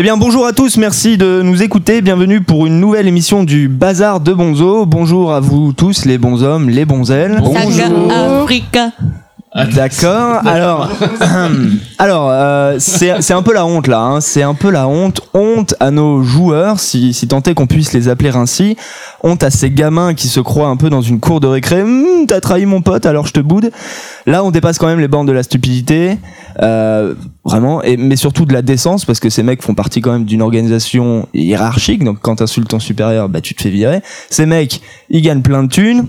[0.00, 3.66] Eh bien bonjour à tous, merci de nous écouter, bienvenue pour une nouvelle émission du
[3.66, 4.86] Bazar de Bonzo.
[4.86, 7.42] Bonjour à vous tous les bons hommes, les bons ailes.
[8.08, 8.92] Africa.
[9.54, 10.40] D'accord.
[10.46, 10.90] Alors,
[11.98, 14.00] alors euh, c'est un peu la honte là.
[14.00, 14.20] hein.
[14.20, 15.22] C'est un peu la honte.
[15.34, 18.76] Honte à nos joueurs, si, si tant est qu'on puisse les appeler ainsi.
[19.22, 21.82] Honte à ces gamins qui se croient un peu dans une cour de récré.
[21.82, 23.70] Hum, T'as trahi mon pote, alors je te boude.
[24.26, 26.18] Là, on dépasse quand même les bornes de la stupidité,
[26.60, 30.12] euh, vraiment, et, mais surtout de la décence, parce que ces mecs font partie quand
[30.12, 32.04] même d'une organisation hiérarchique.
[32.04, 34.02] Donc, quand t'insultes ton supérieur, bah tu te fais virer.
[34.28, 36.06] Ces mecs, ils gagnent plein de thunes.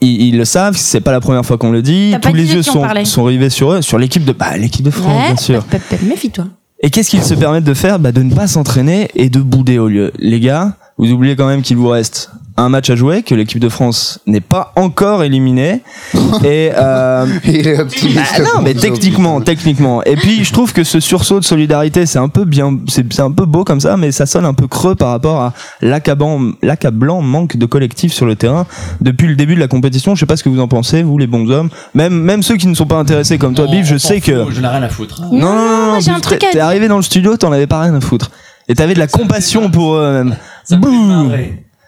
[0.00, 2.14] Ils, ils le savent, c'est pas la première fois qu'on le dit.
[2.22, 5.26] Tous les yeux sont, sont rivés sur eux, sur l'équipe de, bah, l'équipe de France,
[5.26, 5.64] bien sûr.
[5.64, 6.46] pep, pep, pep, Méfie-toi.
[6.84, 7.98] Et qu'est-ce qu'ils se permettent de faire?
[7.98, 10.12] Bah, De ne pas s'entraîner et de bouder au lieu.
[10.18, 13.58] Les gars, vous oubliez quand même qu'il vous reste un match à jouer, que l'équipe
[13.60, 15.80] de France n'est pas encore éliminée.
[16.44, 18.34] et euh, Il est optimiste.
[18.38, 20.02] bah non, mais techniquement, techniquement.
[20.04, 23.30] Et puis, je trouve que ce sursaut de solidarité, c'est un peu bien, c'est un
[23.30, 27.56] peu beau comme ça, mais ça sonne un peu creux par rapport à l'accablant, manque
[27.56, 28.66] de collectif sur le terrain
[29.00, 30.14] depuis le début de la compétition.
[30.14, 32.56] Je sais pas ce que vous en pensez, vous les bons hommes, même même ceux
[32.56, 33.86] qui ne sont pas intéressés comme toi, Biff.
[33.86, 35.22] Je sais que Je n'ai rien à foutre.
[35.22, 36.66] non, non, non, non, j'ai un truc t'es- à T'es dire.
[36.66, 38.30] arrivé dans le studio, t'en avais pas rien à foutre.
[38.68, 40.24] Et t'avais de la compassion pour eux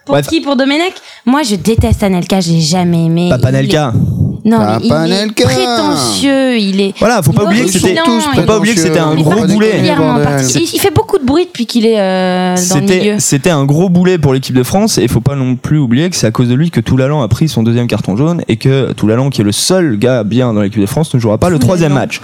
[0.05, 0.27] Pour Bref.
[0.27, 0.93] qui Pour Domenech
[1.25, 3.27] Moi, je déteste Anelka, je l'ai jamais aimé.
[3.29, 3.91] Papa Il Nelka.
[3.95, 5.43] est- Non, mais Papa il est Anelka.
[5.45, 6.93] prétentieux, il est.
[6.99, 7.95] Voilà, faut pas Il est oublier que c'était,
[8.35, 9.69] faut pas oublier que c'était un gros boulet.
[9.69, 10.19] particulièrement.
[10.53, 12.93] Il il fait beaucoup de bruit depuis qu'il est euh, dans le milieu.
[12.93, 15.79] C'était, c'était un gros boulet pour l'équipe de France et il faut pas non plus
[15.79, 18.43] oublier que c'est à cause de lui que Toulalan a pris son deuxième carton jaune
[18.47, 21.39] et que Toulalan, qui est le seul gars bien dans l'équipe de France, ne jouera
[21.39, 22.21] pas le troisième match.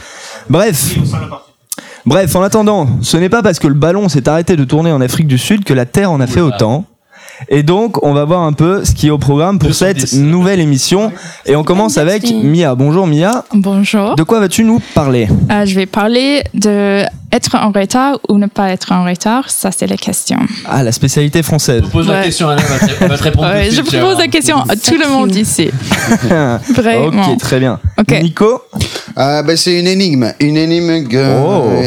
[0.51, 0.95] Bref.
[2.05, 5.01] Bref, en attendant, ce n'est pas parce que le ballon s'est arrêté de tourner en
[5.01, 6.85] Afrique du Sud que la Terre en a fait autant.
[7.49, 10.05] Et donc, on va voir un peu ce qui est au programme pour 210.
[10.07, 11.11] cette nouvelle émission.
[11.45, 12.75] Et on commence avec Mia.
[12.75, 13.43] Bonjour Mia.
[13.53, 14.15] Bonjour.
[14.15, 15.27] De quoi vas-tu nous parler?
[15.51, 17.03] Euh, je vais parler de
[17.33, 19.49] être en retard ou ne pas être en retard.
[19.49, 20.37] Ça, c'est la question.
[20.65, 21.81] Ah, la spécialité française.
[21.91, 23.47] Pose la question, Alain, elle va te- elle va te répondre.
[23.47, 25.69] Ouais, je pose la question à tout le monde ici.
[26.75, 27.31] Vraiment.
[27.31, 27.79] ok, très bien.
[28.21, 28.61] Nico?
[29.15, 30.31] Ah, bah, c'est une énigme.
[30.39, 30.89] Une énigme.
[31.13, 31.81] euh, Oh.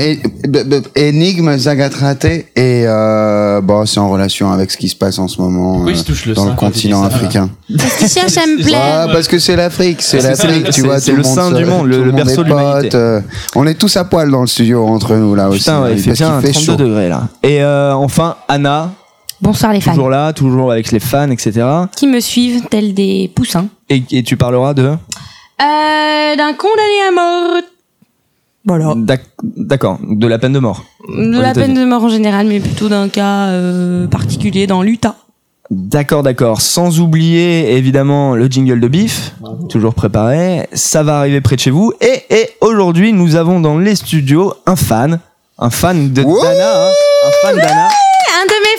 [0.48, 2.24] b- b- énigme Zagatrate.
[2.24, 5.90] Et euh, bon, c'est en relation avec ce qui se passe en ce moment euh,
[6.26, 7.50] le dans le continent ça africain.
[7.78, 8.80] Parce cherche à me plaire.
[8.82, 11.00] Ah, parce que c'est l'Afrique, c'est que l'Afrique, tu c'est- vois.
[11.00, 12.96] c'est le sein se- du monde, le- berceau de l'humanité.
[12.96, 13.20] euh,
[13.54, 15.60] on est tous à poil dans le studio entre nous là aussi.
[15.60, 16.76] Putain, ouais, il fait parce bien qu'il fait 32 chaud.
[16.76, 17.28] degrés là.
[17.42, 18.92] Et euh, enfin, Anna,
[19.40, 19.92] Bonsoir les fans.
[19.92, 21.62] toujours là, toujours avec les fans, etc.
[21.96, 23.66] Qui me suivent tels des poussins.
[23.90, 24.90] Et, et tu parleras de
[25.62, 27.62] Euh, d'un condamné à mort.
[28.66, 28.94] Voilà.
[28.96, 30.84] D'ac- D'accord, de la peine de mort.
[31.08, 35.16] De la peine de mort en général, mais plutôt d'un cas euh, particulier dans l'Utah.
[35.70, 36.60] D'accord, d'accord.
[36.60, 39.34] Sans oublier évidemment le jingle de bif,
[39.68, 40.66] toujours préparé.
[40.72, 41.92] Ça va arriver près de chez vous.
[42.00, 45.20] Et, et aujourd'hui, nous avons dans les studios un fan,
[45.58, 46.90] un fan de Dana, hein,
[47.26, 47.88] un fan d'Anna.
[47.88, 48.73] Un de mes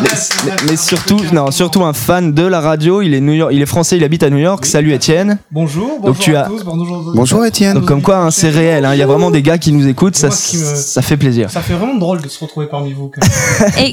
[0.00, 0.08] Mais,
[0.46, 3.02] mais- mais surtout, non, surtout un fan de la radio.
[3.02, 4.64] Il est New York, il est français, il habite à New York.
[4.64, 5.38] Salut Étienne.
[5.50, 7.12] Bonjour, bonjour Donc tu à as- tous, bonjour.
[7.14, 7.74] Bonjour Étienne.
[7.74, 8.84] Donc comme quoi, hein, c'est réel.
[8.84, 8.94] hein.
[8.94, 10.16] Il y a vraiment des gars qui nous écoutent.
[10.16, 11.50] Ça, qui me- ça fait plaisir.
[11.50, 13.10] Ça fait vraiment drôle de se retrouver parmi vous,
[13.76, 13.90] est-ce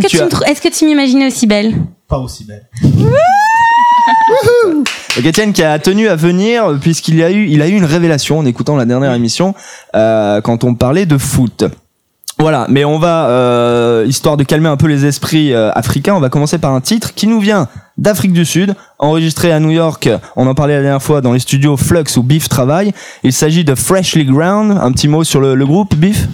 [0.00, 1.74] tu tu, as- me trou- est-ce que tu m'imaginais aussi belle?
[2.08, 2.66] Pas aussi belle.
[5.16, 7.84] Donc Étienne qui a tenu à venir puisqu'il y a eu, il a eu une
[7.84, 9.54] révélation en écoutant la dernière émission
[9.94, 11.64] euh, quand on parlait de foot.
[12.38, 16.20] Voilà, mais on va, euh, histoire de calmer un peu les esprits euh, africains, on
[16.20, 17.66] va commencer par un titre qui nous vient
[17.96, 21.38] d'Afrique du Sud, enregistré à New York, on en parlait la dernière fois dans les
[21.38, 22.92] studios Flux où Biff travaille.
[23.22, 26.28] Il s'agit de Freshly Ground, un petit mot sur le, le groupe Biff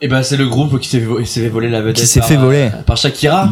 [0.00, 1.96] Et ben, c'est le groupe qui s'est fait, vo- s'est fait voler la vedette.
[1.96, 2.70] Qui s'est fait euh, voler.
[2.86, 3.48] par Shakira.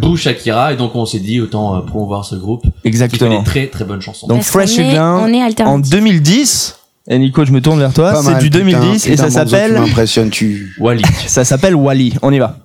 [0.00, 0.72] Boo Shakira.
[0.72, 2.62] Et donc, on s'est dit, autant euh, promouvoir ce groupe.
[2.64, 3.38] Qui fait Exactement.
[3.38, 4.26] des très très bonnes chansons.
[4.26, 5.90] Donc Freshly Ground on est en alternatif.
[5.92, 6.78] 2010.
[7.06, 9.74] Et Nico, je me tourne vers toi, c'est du putain, 2010 et putain, ça s'appelle
[9.74, 10.74] Tu m'impressionnes, tu.
[10.78, 11.02] Wally.
[11.26, 12.14] ça s'appelle Wally.
[12.22, 12.56] On y va.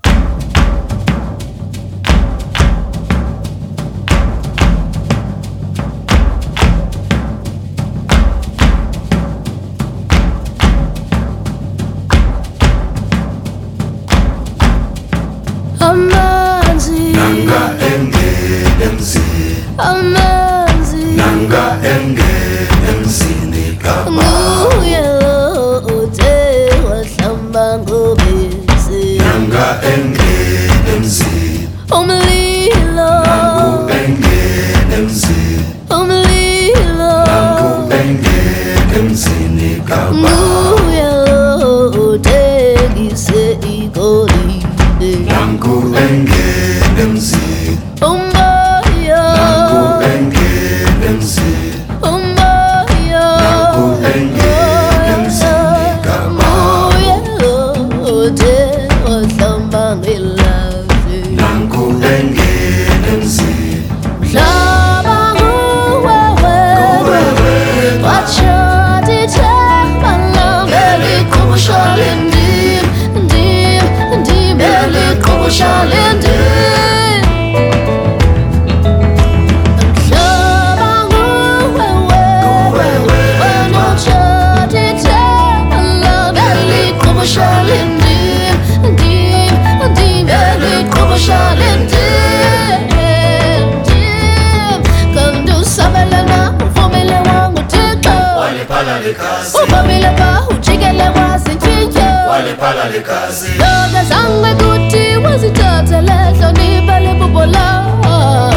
[104.09, 108.51] sangwe kuti wazithathe lehlo nibe libubo lawo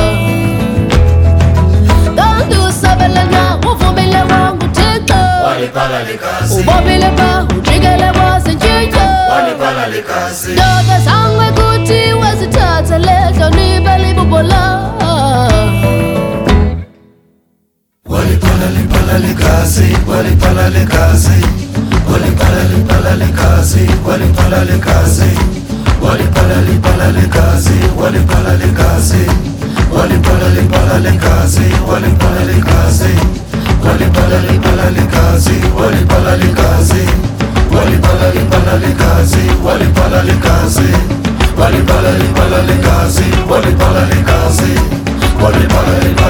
[2.16, 5.20] kanti usabele na uvumile wanguthixo
[6.60, 9.06] ubobile ba ujikele wazintshintsho
[10.52, 14.92] ndoda sangwe kuti wazithathe lehlo nibe libubo lawo
[18.06, 21.38] waliphala liphala likasi waliphala likasi
[22.12, 22.64] walipala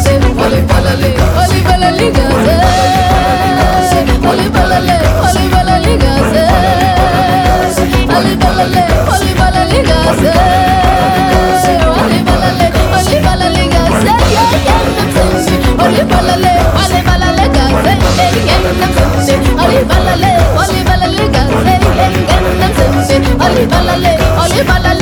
[0.05, 1.11] కాసేను ఒలి బలలి
[1.41, 2.57] ఒలి బలలి కాసే
[4.31, 6.43] ఒలి బలలి ఒలి బలలి కాసే
[8.17, 10.35] ఒలి బలలి ఒలి బలలి కాసే
[12.03, 12.67] ఒలి బలలి
[12.97, 14.13] ఒలి బలలి కాసే
[15.85, 17.95] ఒలి బలలి ఒలి బలలి కాసే
[19.65, 21.75] ఒలి బలలి ఒలి బలలి కాసే
[23.47, 24.13] ఒలి బలలి
[24.43, 24.94] ఒలి బలలి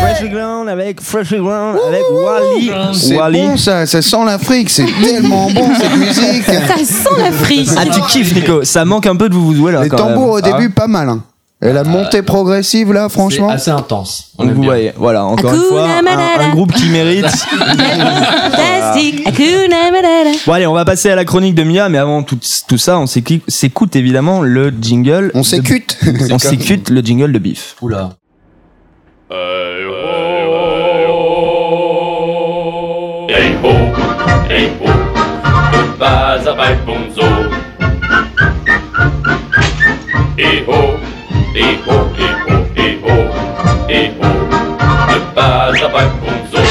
[0.00, 2.70] Freshly Ground avec Freshly Ground avec Wally.
[2.94, 3.40] C'est Wally.
[3.46, 6.44] bon ça, ça sent l'Afrique, c'est tellement bon cette musique.
[6.44, 7.68] Ça sent l'Afrique.
[7.76, 8.64] Ah, tu kiffes, Nico.
[8.64, 9.82] Ça manque un peu de vous jouer là.
[9.82, 10.44] Les quand tambours même.
[10.54, 11.08] au début, pas mal.
[11.08, 11.22] hein.
[11.64, 13.48] Et la montée progressive là, C'est franchement.
[13.48, 14.31] assez intense.
[14.42, 17.26] On vous voyez, voilà, encore une fois, un, un groupe qui mérite.
[18.52, 19.22] Fantastique.
[20.46, 22.98] Bon allez, on va passer à la chronique de Mia, mais avant tout, tout ça,
[22.98, 25.30] on s'écoute s'écoute évidemment le jingle.
[25.34, 25.98] On s'écute.
[26.30, 27.76] On s'écoute le jingle de Biff.
[27.80, 28.10] Oula.
[29.30, 29.86] Hey
[33.62, 33.68] ho,
[34.50, 34.88] hey ho,
[35.72, 37.22] de base à Bonzo.
[40.36, 40.64] Hey
[41.54, 42.11] hey ho,
[45.36, 46.62] à Bonzo.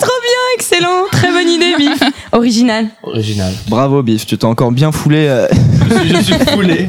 [0.00, 1.04] Trop bien, excellent.
[1.10, 2.02] Très bonne idée, Bif.
[2.32, 2.86] Original.
[3.02, 3.52] Original.
[3.68, 5.26] Bravo Biff, tu t'es encore bien foulé.
[5.28, 5.48] euh.
[5.90, 6.88] Je suis, je suis foulé.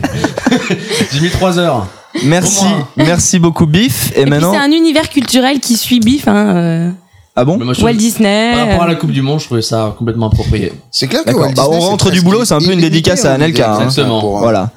[1.13, 1.87] J'ai mis 3 heures.
[2.23, 2.87] Merci, Au moins.
[2.97, 4.11] merci beaucoup Biff.
[4.15, 6.27] Et, Et puis maintenant, c'est un univers culturel qui suit Bif.
[6.27, 6.91] Hein, euh,
[7.35, 8.51] ah bon Mais moi, je Walt trouve- Disney.
[8.53, 10.73] Par rapport à euh, la Coupe du Monde, je trouvais ça complètement approprié.
[10.91, 11.43] C'est clair que D'accord.
[11.43, 13.31] Walt Bah, on Disney, rentre du presque boulot, c'est un peu une illimité, dédicace à
[13.31, 13.79] on Anelka, hein.
[13.85, 14.19] Exactement.
[14.19, 14.71] pour, euh, Voilà.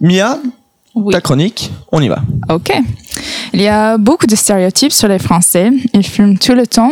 [0.00, 0.38] Mia,
[0.96, 1.12] Oui.
[1.12, 2.18] ta chronique, on y va.
[2.48, 2.72] Ok.
[3.52, 5.70] Il y a beaucoup de stéréotypes sur les Français.
[5.92, 6.90] Ils fument tout le temps.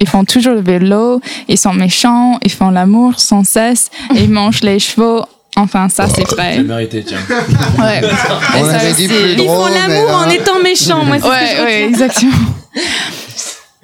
[0.00, 1.20] Ils font toujours le vélo.
[1.48, 2.38] Ils sont méchants.
[2.42, 3.90] Ils font l'amour sans cesse.
[4.16, 5.22] Et ils mangent les chevaux.
[5.54, 6.62] Enfin, ça, c'est J'ai vrai.
[6.62, 7.18] mérité, tiens.
[7.78, 8.00] Ouais.
[8.56, 11.04] On ça avait dit plus Ils font drôle, l'amour en étant méchants.
[11.04, 12.32] Moi, c'est ce que je Ouais, ouais, exactement.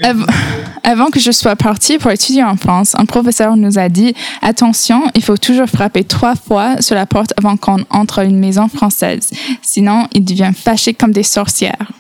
[0.03, 0.27] Av-
[0.85, 5.03] Avant que je sois partie pour étudier en France, un professeur nous a dit Attention,
[5.15, 8.69] il faut toujours frapper trois fois sur la porte avant qu'on entre à une maison
[8.69, 9.31] française.
[9.61, 11.91] Sinon, ils deviennent fâchés comme des sorcières.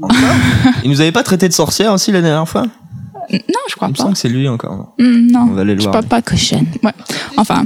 [0.84, 2.66] Il nous avait pas traité de sorcière aussi la dernière fois?
[3.32, 4.02] Non, je crois Il me pas.
[4.02, 4.94] semble que c'est lui encore.
[4.98, 5.48] Hmm, non.
[5.50, 5.92] On va aller le Je voir.
[5.92, 6.66] parle pas cochonne.
[6.82, 6.92] Ouais.
[7.36, 7.64] Enfin,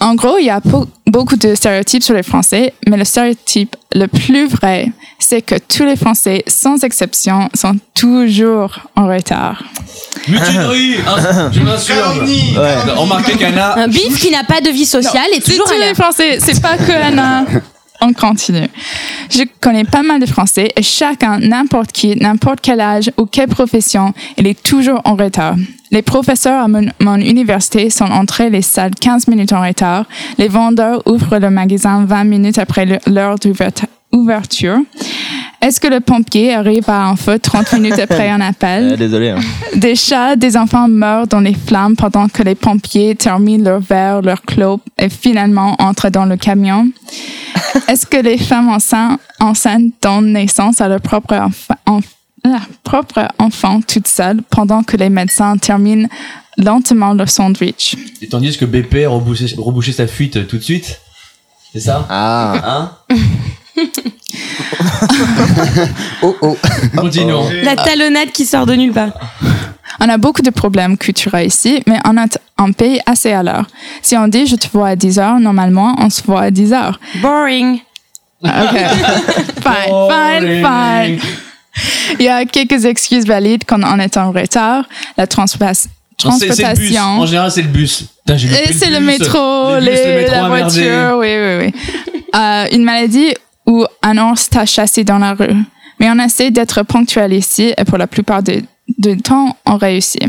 [0.00, 0.60] en gros, il y a
[1.06, 5.84] beaucoup de stéréotypes sur les Français, mais le stéréotype le plus vrai, c'est que tous
[5.84, 9.62] les Français, sans exception, sont toujours en retard.
[10.28, 12.92] Mutinerie hein, Je m'assure Ouais.
[12.94, 13.78] Remarquez qu'Anna...
[13.78, 15.94] Un bif qui n'a pas de vie sociale est C'est toujours tous les.
[15.94, 17.44] Français, c'est pas que Anna.
[18.00, 18.68] On continue.
[19.30, 23.48] Je connais pas mal de Français et chacun, n'importe qui, n'importe quel âge ou quelle
[23.48, 25.56] profession, il est toujours en retard.
[25.90, 30.06] Les professeurs à mon, université sont entrés les salles 15 minutes en retard.
[30.38, 33.88] Les vendeurs ouvrent le magasin 20 minutes après l'heure d'ouverture.
[34.14, 34.78] Ouverture.
[35.60, 38.92] Est-ce que le pompier arrive à un feu 30 minutes après un appel?
[38.92, 39.30] Euh, désolé.
[39.30, 39.40] hein.
[39.74, 44.20] Des chats, des enfants meurent dans les flammes pendant que les pompiers terminent leur verre,
[44.20, 46.88] leur clope et finalement entrent dans le camion.
[47.88, 53.80] Est-ce que les femmes enceintes, enceintes donnent naissance à leur propre, enfa- enf- propre enfant
[53.80, 56.08] toutes seules pendant que les médecins terminent
[56.58, 57.96] lentement leur sandwich?
[58.20, 61.00] Et tandis que BP a rebouché, rebouché sa fuite tout de suite.
[61.72, 62.06] C'est ça?
[62.10, 62.90] Ah.
[63.10, 63.16] Hein?
[66.22, 66.56] Oh oh.
[66.96, 67.48] Continuons.
[67.62, 69.12] La talonnade qui sort de nulle part.
[70.00, 73.66] On a beaucoup de problèmes culturels ici, mais on est un pays assez à l'heure.
[74.02, 76.72] Si on dit je te vois à 10 heures, normalement, on se voit à 10
[76.72, 76.98] heures.
[77.16, 77.78] Boring.
[78.42, 78.50] OK.
[79.62, 81.20] fine, fine, fine.
[82.18, 84.84] Il y a quelques excuses valides quand on est en retard.
[85.16, 85.88] La bus.
[86.24, 87.26] En transportation.
[87.26, 88.04] général, c'est le bus.
[88.26, 92.22] Putain, Et c'est le métro, Les bus, les- le métro la voiture, oui, oui, oui.
[92.34, 93.34] Euh, une maladie
[94.02, 95.54] un ours t'a chassé dans la rue.
[96.00, 98.62] Mais on essaie d'être ponctuel ici et pour la plupart du
[98.98, 100.22] du temps, on réussit.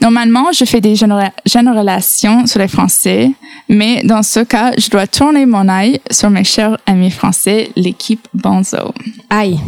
[0.00, 3.30] Normalement, je fais des généra- généralisations sur les Français,
[3.68, 8.26] mais dans ce cas, je dois tourner mon œil sur mes chers amis français, l'équipe
[8.32, 8.94] Bonzo.
[9.28, 9.58] Aïe,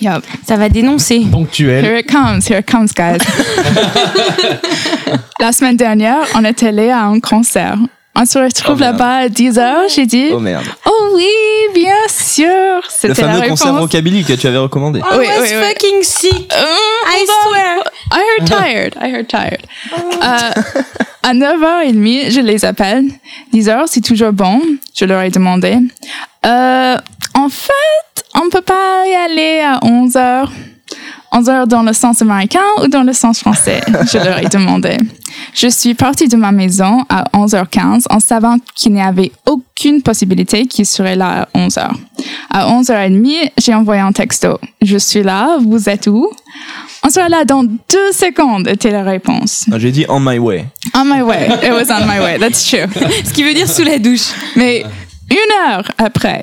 [0.00, 0.22] Yup.
[0.46, 1.26] ça va dénoncer.
[1.32, 1.84] Ponctuel.
[1.84, 3.18] Here it comes, here it comes, guys.
[5.40, 7.76] La semaine dernière, on est allé à un concert.
[8.16, 8.96] On se retrouve Oh, merde.
[8.98, 9.82] là-bas à 10 heures.
[9.92, 10.64] J'ai dit, Oh merde.
[10.86, 11.26] oh oui,
[12.08, 12.46] sûr.
[12.76, 13.60] Le C'était la fameux réponse.
[13.60, 15.00] concert rockabilly que tu avais recommandé.
[15.00, 15.64] I Oui, was oui, oui.
[15.68, 16.52] fucking sick.
[16.52, 16.64] Euh,
[17.06, 17.78] I swear.
[18.12, 18.94] I heard tired.
[19.00, 19.60] I heard tired.
[20.22, 20.62] Euh,
[21.22, 23.04] à 9h30, je les appelle.
[23.52, 24.60] 10h, c'est toujours bon.
[24.94, 25.76] Je leur ai demandé.
[26.46, 26.96] Euh,
[27.34, 30.48] en fait, on peut pas y aller à 11h.
[31.34, 33.80] 11h dans le sens américain ou dans le sens français?
[34.12, 34.96] Je leur ai demandé.
[35.52, 40.66] Je suis partie de ma maison à 11h15 en savant qu'il n'y avait aucune possibilité
[40.66, 41.88] qu'ils seraient là à 11h.
[42.50, 44.58] À 11h30, j'ai envoyé un texto.
[44.80, 46.30] Je suis là, vous êtes où?
[47.02, 49.64] On sera là dans deux secondes, était la réponse.
[49.70, 50.64] Ah, J'ai dit on my way.
[50.94, 51.48] On my way.
[51.62, 52.38] It was on my way.
[52.38, 52.86] That's true.
[53.24, 54.28] Ce qui veut dire sous la douche.
[54.56, 54.84] Mais
[55.30, 56.42] une heure après,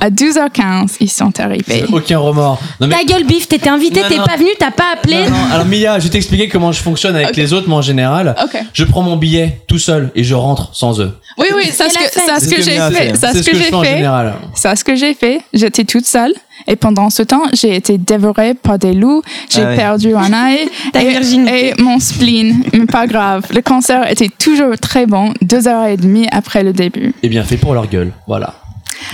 [0.00, 1.84] à 12h15, ils sont arrivés.
[1.92, 2.60] Aucun remords.
[2.80, 4.24] Non, mais Ta gueule, bif, t'étais invité, Non, t'es non.
[4.24, 5.24] pas venu, t'as pas appelé.
[5.24, 5.36] Non, non.
[5.52, 7.36] Alors Mia, je vais t'expliquer comment je fonctionne avec Ok.
[7.36, 8.36] les autres, moi en général.
[8.42, 8.60] Ok.
[8.72, 11.16] Je prends mon billet tout seul et je rentre sans eux.
[11.38, 12.20] Oui, oui, c'est ce Elle a que, fait.
[12.26, 12.96] c'est ce C'est que j'ai Mia fait.
[12.96, 13.16] fait.
[13.16, 13.96] C'est C'est ce que j'ai fais en fait.
[13.96, 14.34] général.
[14.54, 15.40] C'est ce que j'ai fait.
[15.52, 16.34] J'étais toute seule.
[16.66, 19.22] Et pendant ce temps, j'ai été dévorée par des loups.
[19.48, 20.68] J'ai Ah perdu un œil.
[20.94, 22.62] Et, et mon spleen.
[22.72, 23.46] Mais pas grave.
[23.54, 27.12] Le concert était toujours très bon, deux heures et demie après le début.
[27.22, 28.12] Et bien fait pour leur gueule.
[28.26, 28.54] Voilà.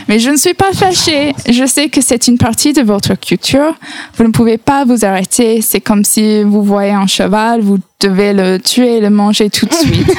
[0.08, 1.32] Mais je ne suis pas fâchée.
[1.48, 3.74] Je sais que c'est une partie de votre culture.
[4.16, 5.60] Vous ne pouvez pas vous arrêter.
[5.62, 9.66] C'est comme si vous voyez un cheval, vous devez le tuer et le manger tout
[9.66, 10.06] de suite.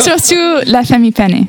[0.00, 1.44] Surtout la famille Panet.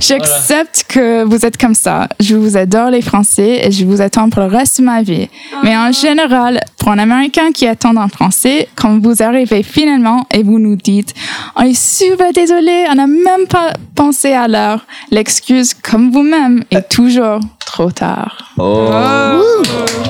[0.00, 2.08] J'accepte que vous êtes comme ça.
[2.18, 5.28] Je vous adore les Français et je vous attends pour le reste de ma vie.
[5.62, 10.42] Mais en général, pour un Américain qui attend un Français, quand vous arrivez finalement et
[10.42, 11.14] vous nous dites
[11.56, 16.88] On est super désolé, on n'a même pas pensé à l'heure, l'excuse, comme vous-même, est
[16.88, 18.52] toujours trop tard.
[18.58, 18.90] Oh.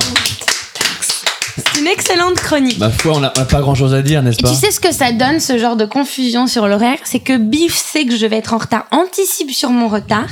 [0.05, 0.10] C'est
[1.79, 2.77] une excellente chronique.
[2.79, 4.79] Ma foi, on n'a pas grand chose à dire, n'est-ce Et pas tu sais ce
[4.79, 6.97] que ça donne, ce genre de confusion sur l'horaire?
[7.03, 10.27] C'est que Biff sait que je vais être en retard, anticipe sur mon retard,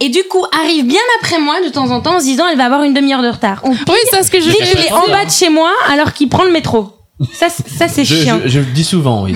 [0.00, 2.56] et du coup arrive bien après moi de temps en temps en se disant elle
[2.58, 3.60] va avoir une demi-heure de retard.
[3.64, 4.86] Ou Oui, c'est ce que je fais.
[4.86, 6.92] est en bas de chez moi alors qu'il prend le métro.
[7.34, 8.40] Ça, c'est- ça c'est chiant.
[8.44, 9.34] je, je le dis souvent, oui.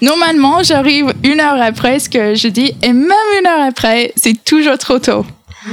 [0.00, 4.42] Normalement, j'arrive une heure après ce que je dis, et même une heure après, c'est
[4.42, 5.24] toujours trop tôt.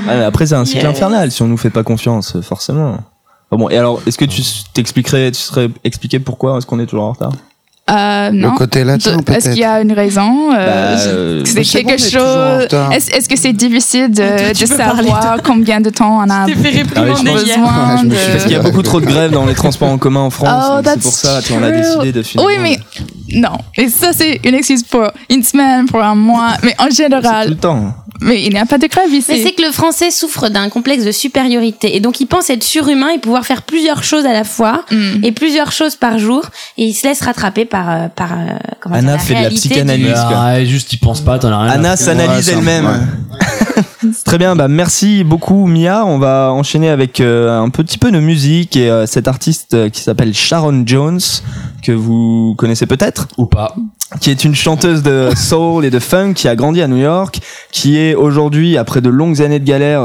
[0.07, 0.87] Ah, mais après, c'est un cycle Yes.
[0.91, 2.97] infernal si on nous fait pas confiance, forcément.
[3.51, 4.41] Ah bon, et alors, est-ce que tu
[4.73, 7.31] t'expliquerais, tu serais expliqué pourquoi est-ce qu'on est toujours en retard?
[7.89, 8.51] Euh, non.
[8.51, 9.49] Le côté latin, De- Est-ce peut-être.
[9.49, 10.55] qu'il y a une raison euh,
[10.95, 12.91] Bah, euh, C'est quelque bon, chose.
[13.11, 16.53] Est-ce que c'est difficile de, tu parler, savoir combien de temps on a Ah oui.
[16.53, 18.13] Ouais, besoin de...
[18.15, 20.29] suis Parce qu'il y a beaucoup trop de grèves dans les transports en commun en
[20.29, 20.65] France.
[20.71, 22.45] Oh, c'est pour ça qu'on a décidé de finir.
[22.45, 22.77] Oui, mais
[23.33, 23.57] non.
[23.75, 27.49] Et ça, c'est une excuse pour une semaine, pour un mois, mais en tout général.
[27.49, 27.95] le temps.
[28.21, 29.27] Mais il n'y a pas de grève ici.
[29.29, 32.63] Mais c'est que le français souffre d'un complexe de supériorité et donc il pense être
[32.63, 35.23] surhumain et pouvoir faire plusieurs choses à la fois Mm.
[35.23, 36.43] et plusieurs choses par jour
[36.77, 38.45] et il se laisse rattraper par euh, par euh,
[38.81, 40.05] comment Anna dire, fait de la psychanalyse.
[40.07, 41.71] du- arrête, juste, il pense pas, t'en as rien.
[41.71, 43.07] à Anna s'analyse Ouais, elle-même.
[44.25, 46.05] Très bien, bah merci beaucoup Mia.
[46.05, 49.89] On va enchaîner avec euh, un petit peu de musique et euh, cet artiste euh,
[49.89, 51.19] qui s'appelle Sharon Jones
[51.83, 53.75] que vous connaissez peut-être, Ou pas.
[54.21, 57.39] qui est une chanteuse de soul et de funk qui a grandi à New York,
[57.71, 60.01] qui est aujourd'hui après de longues années de galère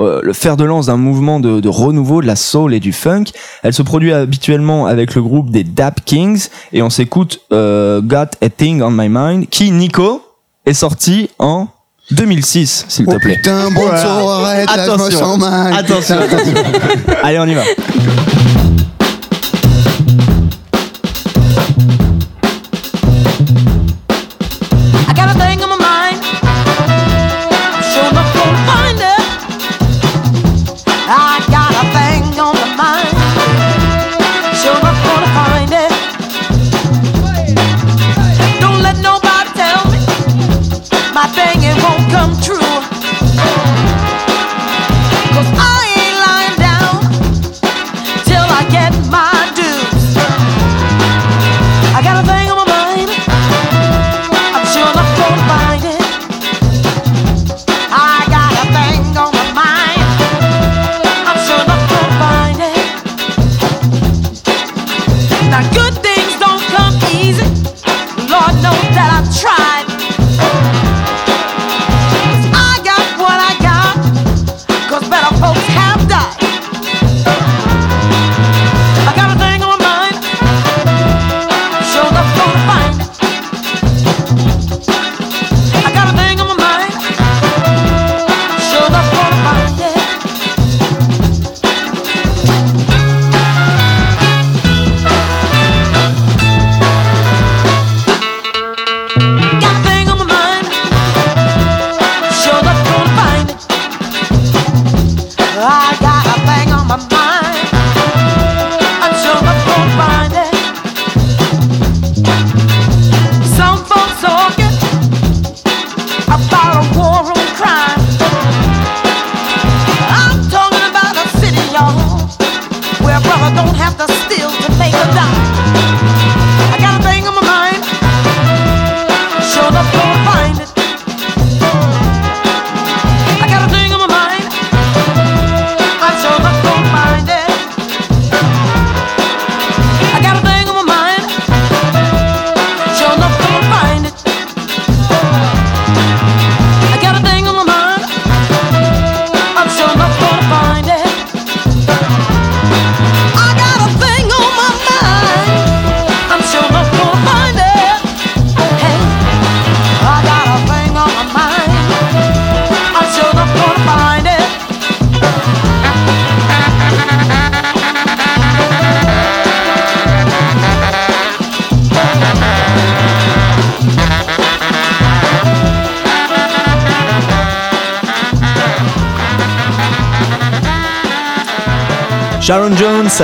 [0.00, 2.92] euh, le fer de lance d'un mouvement de, de renouveau de la soul et du
[2.92, 3.24] funk.
[3.62, 8.48] Elle se produit habituellement avec le groupe des Dap Kings et on s'écoute Got a
[8.56, 10.22] Thing on My Mind qui Nico
[10.66, 11.68] est sorti en
[12.10, 13.36] 2006 s'il te Oh plaît.
[13.36, 15.18] putain, bon arrête, là, je me Attention.
[15.18, 15.72] sens mal.
[15.74, 16.54] Attention, attention.
[17.22, 17.62] Allez, on y va.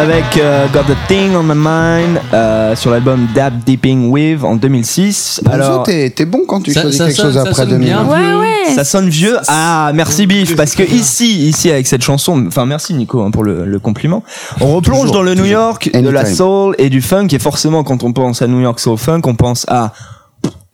[0.00, 4.56] Avec euh, Got a Thing on My Mind euh, sur l'album Dab Dipping With en
[4.56, 5.40] 2006.
[5.44, 7.68] Bonzo, Alors, t'es t'es bon quand tu Ça- choisis ça quelque sonne- chose après sonne
[7.70, 7.86] 2000.
[7.88, 8.04] bien.
[8.04, 8.74] Ouais ouais.
[8.74, 9.36] ça sonne vieux.
[9.48, 13.44] Ah, merci Biff, parce que ici, ici avec cette chanson, enfin merci Nico hein, pour
[13.44, 14.22] le, le compliment.
[14.60, 15.44] On replonge Toujours, dans le New.
[15.44, 18.80] York de la soul et du funk et forcément quand on pense à New York
[18.80, 19.92] soul funk, on pense à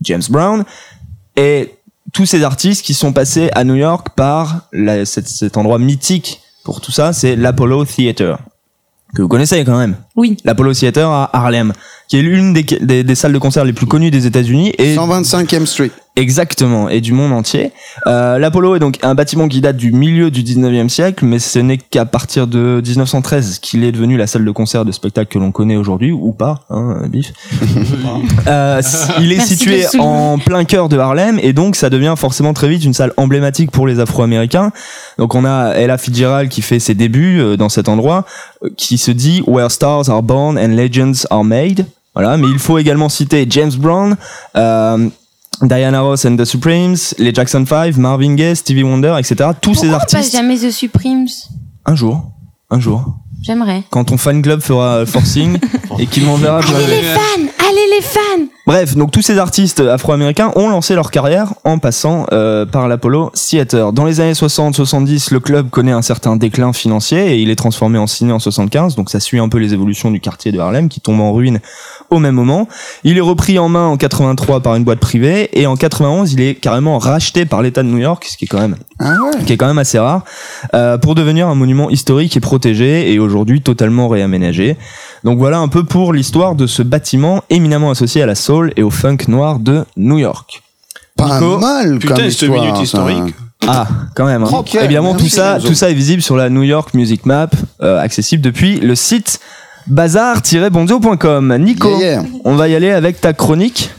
[0.03, 0.65] James Brown
[1.37, 1.75] et
[2.13, 6.41] tous ces artistes qui sont passés à New York par la- cet, cet endroit mythique
[6.65, 8.39] pour tout ça, c'est l'Apollo Theater
[9.15, 9.97] que vous connaissez quand même.
[10.17, 10.37] Oui.
[10.45, 11.73] L'Apollo Theater à Harlem,
[12.09, 14.97] qui est l'une des, des, des salles de concert les plus connues des États-Unis et
[14.97, 15.91] 125e Street.
[16.19, 17.73] Exactement, et du monde entier.
[18.07, 21.59] Euh, L'Apollo est donc un bâtiment qui date du milieu du 19e siècle, mais ce
[21.59, 25.39] n'est qu'à partir de 1913 qu'il est devenu la salle de concert de spectacle que
[25.39, 27.33] l'on connaît aujourd'hui, ou pas, hein, bif.
[28.47, 28.81] Euh,
[29.21, 32.69] il est Merci situé en plein cœur de Harlem, et donc ça devient forcément très
[32.69, 34.71] vite une salle emblématique pour les Afro-Américains.
[35.19, 38.25] Donc on a Ella Fitzgerald qui fait ses débuts euh, dans cet endroit,
[38.63, 41.87] euh, qui se dit Where stars are born and legends are made.
[42.15, 44.17] Voilà, mais il faut également citer James Brown,
[44.57, 45.09] euh,
[45.63, 49.51] Diana Ross and the Supremes, les Jackson 5, Marvin Gaye, Stevie Wonder, etc.
[49.61, 50.33] Tous ces Pourquoi on passe artistes.
[50.33, 51.27] jamais The Supremes?
[51.85, 52.31] Un jour,
[52.71, 53.05] un jour,
[53.43, 53.83] J'aimerais.
[53.91, 55.59] quand ton fan club fera forcing
[55.99, 56.61] et qu'il m'enverra.
[56.61, 57.21] Allez les fans
[57.77, 62.65] Les fans Bref, donc tous ces artistes afro-américains ont lancé leur carrière en passant euh,
[62.65, 63.93] par l'Apollo Theater.
[63.93, 67.99] Dans les années 60-70, le club connaît un certain déclin financier et il est transformé
[67.99, 70.89] en ciné en 75, donc ça suit un peu les évolutions du quartier de Harlem
[70.89, 71.61] qui tombe en ruine
[72.11, 72.69] au même moment.
[73.05, 76.41] Il est repris en main en 83 par une boîte privée et en 91, il
[76.41, 79.45] est carrément racheté par l'État de New York, ce qui est quand même Ah ouais.
[79.45, 80.23] qui est quand même assez rare,
[80.75, 84.77] euh, pour devenir un monument historique et protégé et aujourd'hui totalement réaménagé.
[85.25, 88.83] Donc voilà un peu pour l'histoire de ce bâtiment éminemment associé à la soul et
[88.83, 90.63] au funk noir de New York.
[91.17, 92.61] Pas Nico mal Putain, comme histoire.
[92.61, 92.83] minute ça.
[92.83, 93.35] historique.
[93.67, 94.45] Ah, quand même.
[94.45, 94.51] hein.
[94.53, 97.49] Ok, Évidemment, tout ça, tout ça est visible sur la New York Music Map,
[97.83, 99.41] euh, accessible depuis le site
[99.87, 101.57] bazar-bonzo.com.
[101.59, 102.25] Nico, Yeah, yeah.
[102.45, 103.91] on va y aller avec ta chronique,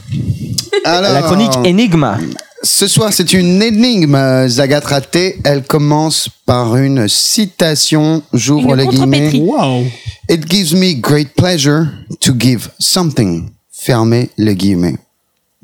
[0.84, 2.18] Alors, la chronique Enigma.
[2.62, 5.38] Ce soir, c'est une énigme, Zagatra T.
[5.44, 8.22] Elle commence par une citation.
[8.32, 9.30] J'ouvre les guillemets.
[9.40, 9.84] Waouh.
[10.28, 11.86] It gives me great pleasure
[12.20, 13.50] to give something.
[13.70, 14.96] Fermez les guillemets.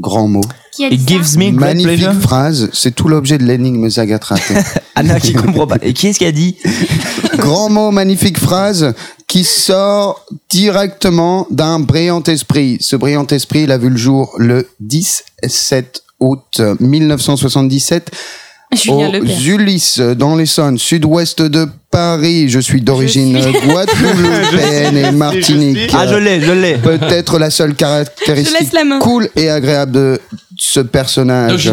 [0.01, 0.45] Grand mot.
[0.79, 2.21] It gives me great Magnifique pleasure.
[2.21, 2.71] phrase.
[2.73, 4.55] C'est tout l'objet de l'énigme Zagatra T.
[4.95, 5.77] Anna qui comprend pas.
[5.83, 6.57] Et qui est-ce qui a dit
[7.39, 8.95] Grand mot, magnifique phrase
[9.35, 12.77] qui sort directement d'un brillant esprit.
[12.79, 18.13] Ce brillant esprit, il a vu le jour le 17 août 1977
[18.75, 19.25] Julien aux.
[19.25, 22.49] Ulysses, dans l'Essonne, sud-ouest de Paris.
[22.49, 25.91] Je suis d'origine guadeloupéenne et martinique.
[25.93, 26.79] Ah, je l'ai, je l'ai.
[26.79, 30.21] Peut-être la seule caractéristique la cool et agréable de
[30.59, 31.73] ce personnage.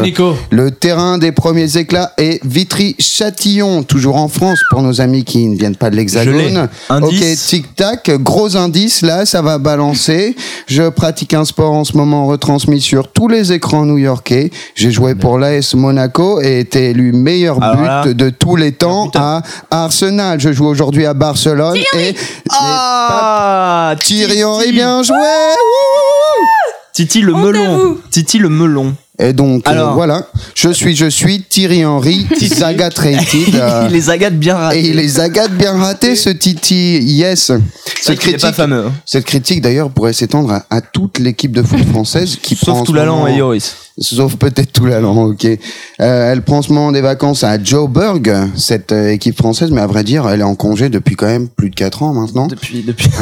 [0.50, 5.58] Le terrain des premiers éclats est Vitry-Châtillon, toujours en France pour nos amis qui ne
[5.58, 6.68] viennent pas de l'Hexagone.
[6.90, 7.46] Ok, Indice.
[7.48, 10.36] tic-tac, gros indice, là, ça va balancer.
[10.68, 14.50] Je pratique un sport en ce moment retransmis sur tous les écrans new-yorkais.
[14.76, 18.14] J'ai joué pour l'AS Monaco et été élu meilleur but Alors là.
[18.14, 20.40] de tous les temps à Arsenal.
[20.40, 22.16] Je joue aujourd'hui à Barcelone et
[22.50, 26.48] Ah, Thierry Henry, bien joué Wouhou
[27.02, 27.98] Titi le melon.
[28.12, 28.96] Titi le melon.
[29.24, 33.54] Et donc, euh, voilà, je suis, je suis Thierry Henry, Zagat rated.
[33.56, 34.80] euh, il les agate bien ratés.
[34.80, 37.52] et il les agate bien raté ce Titi, yes.
[38.02, 38.86] C'est Cette est pas critique, fameux.
[38.88, 38.92] hein.
[39.06, 42.80] cette critique d'ailleurs pourrait s'étendre à, à toute l'équipe de foot française qui prend Sauf
[42.80, 43.76] ce tout l'allant moment- et Yoris.
[44.00, 45.46] Sauf peut-être tout l'allant, ok.
[45.46, 45.58] Euh,
[46.32, 49.86] elle prend en ce moment des vacances à Joburg, cette euh, équipe française, mais à
[49.88, 52.48] vrai dire, elle est en congé depuis quand même plus de 4 ans maintenant.
[52.48, 53.10] Depuis, depuis.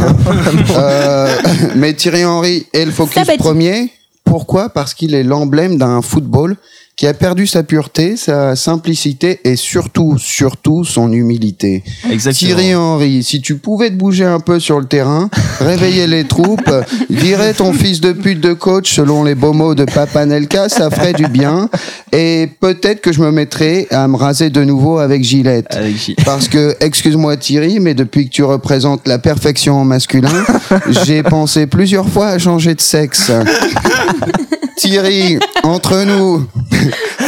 [0.78, 1.36] Euh,
[1.76, 3.90] mais Thierry Henry est le focus premier.
[4.30, 4.70] Pourquoi?
[4.70, 6.56] Parce qu'il est l'emblème d'un football
[7.00, 11.82] qui a perdu sa pureté, sa simplicité et surtout, surtout son humilité.
[12.12, 12.34] Exactement.
[12.34, 15.30] Thierry Henry, si tu pouvais te bouger un peu sur le terrain,
[15.62, 16.70] réveiller les troupes,
[17.10, 20.90] virer ton fils de pute de coach selon les beaux mots de Papa Nelka, ça
[20.90, 21.70] ferait du bien.
[22.12, 25.74] Et peut-être que je me mettrais à me raser de nouveau avec Gillette.
[25.74, 26.18] Avec Gilles.
[26.26, 30.44] Parce que, excuse-moi Thierry, mais depuis que tu représentes la perfection en masculin,
[31.06, 33.32] j'ai pensé plusieurs fois à changer de sexe.
[34.76, 36.46] Thierry, entre nous,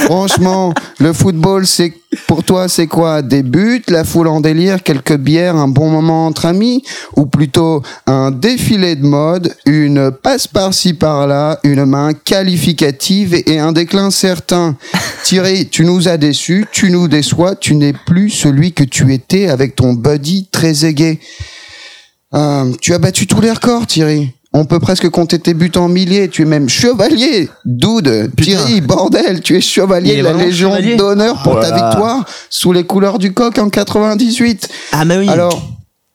[0.02, 1.94] franchement, le football, c'est
[2.28, 3.22] pour toi, c'est quoi?
[3.22, 6.84] Des buts, la foule en délire, quelques bières, un bon moment entre amis?
[7.16, 13.72] Ou plutôt un défilé de mode, une passe par-ci par-là, une main qualificative et un
[13.72, 14.76] déclin certain?
[15.24, 19.48] Thierry, tu nous as déçus, tu nous déçois, tu n'es plus celui que tu étais
[19.48, 21.20] avec ton buddy très aigué.
[22.34, 24.34] Euh, tu as battu tous les records, Thierry.
[24.54, 26.28] On peut presque compter tes buts en milliers.
[26.28, 27.50] Tu es même chevalier.
[27.64, 32.74] Dude, Thierry, bordel, tu es chevalier de la Légion d'honneur pour Oh ta victoire sous
[32.74, 34.68] les couleurs du coq en 98.
[34.92, 35.30] Ah, mais oui.
[35.30, 35.62] Alors,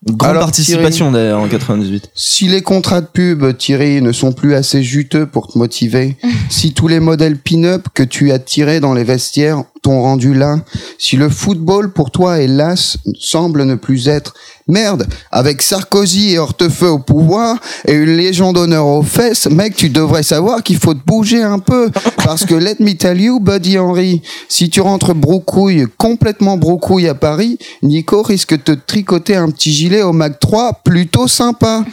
[0.06, 2.10] Grande alors, participation d'ailleurs en 98.
[2.14, 6.16] si les contrats de pub, Thierry, ne sont plus assez juteux pour te motiver,
[6.50, 10.58] si tous les modèles pin-up que tu as tirés dans les vestiaires rendu là,
[10.98, 14.34] si le football pour toi, hélas, semble ne plus être
[14.68, 19.90] Merde, avec Sarkozy et Hortefeux au pouvoir et une légion d'honneur aux fesses, mec, tu
[19.90, 21.88] devrais savoir qu'il faut te bouger un peu.
[22.24, 27.14] Parce que let me tell you, Buddy Henry, si tu rentres brocouille, complètement brocouille à
[27.14, 31.84] Paris, Nico risque de te tricoter un petit gilet au Mac 3 plutôt sympa.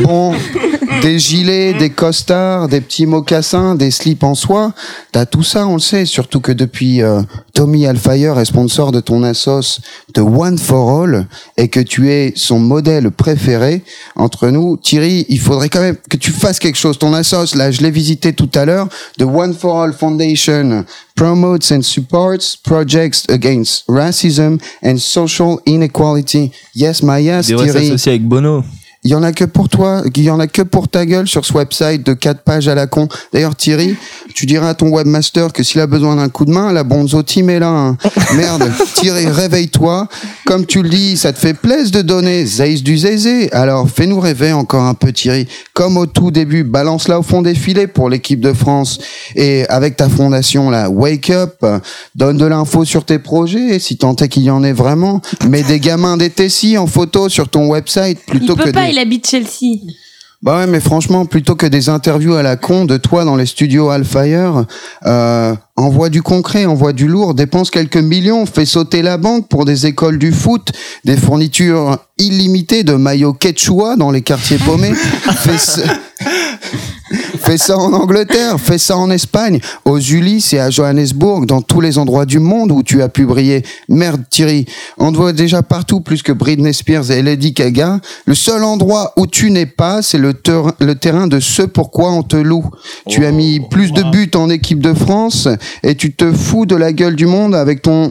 [0.00, 0.32] Bon,
[1.02, 4.72] des gilets, des costards, des petits mocassins, des slips en soie,
[5.12, 6.04] t'as tout ça, on le sait.
[6.04, 7.22] Surtout que depuis euh,
[7.54, 9.80] Tommy Alfire est sponsor de ton assos
[10.14, 13.82] de One for All et que tu es son modèle préféré
[14.16, 16.98] entre nous, Thierry, il faudrait quand même que tu fasses quelque chose.
[16.98, 21.70] Ton assos, là, je l'ai visité tout à l'heure, The One for All Foundation promotes
[21.70, 26.50] and supports projects against racism and social inequality.
[26.74, 27.86] Yes, my yes, Il devrait Thierry.
[27.86, 28.64] s'associer avec Bono.
[29.04, 31.26] Il y en a que pour toi, il y en a que pour ta gueule
[31.26, 33.08] sur ce website de quatre pages à la con.
[33.32, 33.96] D'ailleurs, Thierry,
[34.32, 37.20] tu diras à ton webmaster que s'il a besoin d'un coup de main, la Bonzo
[37.24, 37.68] Team est là.
[37.68, 37.96] hein.
[38.36, 40.06] Merde, Thierry, réveille-toi.
[40.46, 43.52] Comme tu le dis, ça te fait plaisir de donner Zeiss du Zézé.
[43.52, 45.48] Alors, fais-nous rêver encore un peu, Thierry.
[45.74, 49.00] Comme au tout début, balance-la au fond des filets pour l'équipe de France.
[49.34, 51.64] Et avec ta fondation, là, Wake Up,
[52.14, 55.20] donne de l'info sur tes projets, si tant est qu'il y en ait vraiment.
[55.48, 58.91] Mets des gamins des Tessis en photo sur ton website plutôt que des...
[58.92, 59.80] il habite Chelsea.
[60.42, 63.46] Bah ouais, mais franchement, plutôt que des interviews à la con de toi dans les
[63.46, 64.64] studios Alfire,
[65.06, 69.64] euh, envoie du concret, envoie du lourd, dépense quelques millions, fais sauter la banque pour
[69.64, 70.72] des écoles du foot,
[71.04, 74.94] des fournitures illimitées de maillots quechua dans les quartiers paumés.
[75.36, 75.82] fais.
[77.38, 81.80] fais ça en Angleterre, fais ça en Espagne, aux Ulysses et à Johannesburg, dans tous
[81.80, 83.62] les endroits du monde où tu as pu briller.
[83.88, 84.66] Merde, Thierry,
[84.98, 88.00] on te voit déjà partout plus que Britney Spears et Lady Gaga.
[88.24, 92.12] Le seul endroit où tu n'es pas, c'est le, ter- le terrain de ce pourquoi
[92.12, 92.64] on te loue.
[93.08, 95.48] Tu as mis plus de buts en équipe de France
[95.82, 98.10] et tu te fous de la gueule du monde avec ton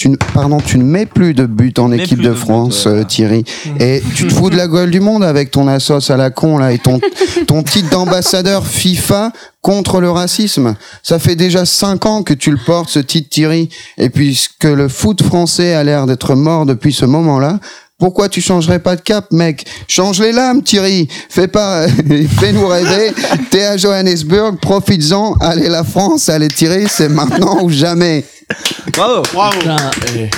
[0.00, 3.44] tu ne, pardon, tu ne mets plus de buts en équipe de France, euh, Thierry.
[3.78, 6.56] Et tu te fous de la gueule du monde avec ton assos à la con
[6.56, 6.98] là et ton
[7.46, 10.74] ton titre d'ambassadeur FIFA contre le racisme.
[11.02, 13.68] Ça fait déjà cinq ans que tu le portes ce titre, Thierry.
[13.98, 17.60] Et puisque le foot français a l'air d'être mort depuis ce moment-là.
[17.98, 19.66] Pourquoi tu changerais pas de cap, mec?
[19.86, 21.08] Change les lames, Thierry.
[21.28, 21.86] Fais pas,
[22.40, 23.12] fais-nous rêver.
[23.50, 25.34] T'es à Johannesburg, profites-en.
[25.40, 28.24] Allez la France, allez Thierry, c'est maintenant ou jamais.
[28.98, 29.50] 完了我挂
[30.14, 30.30] 哎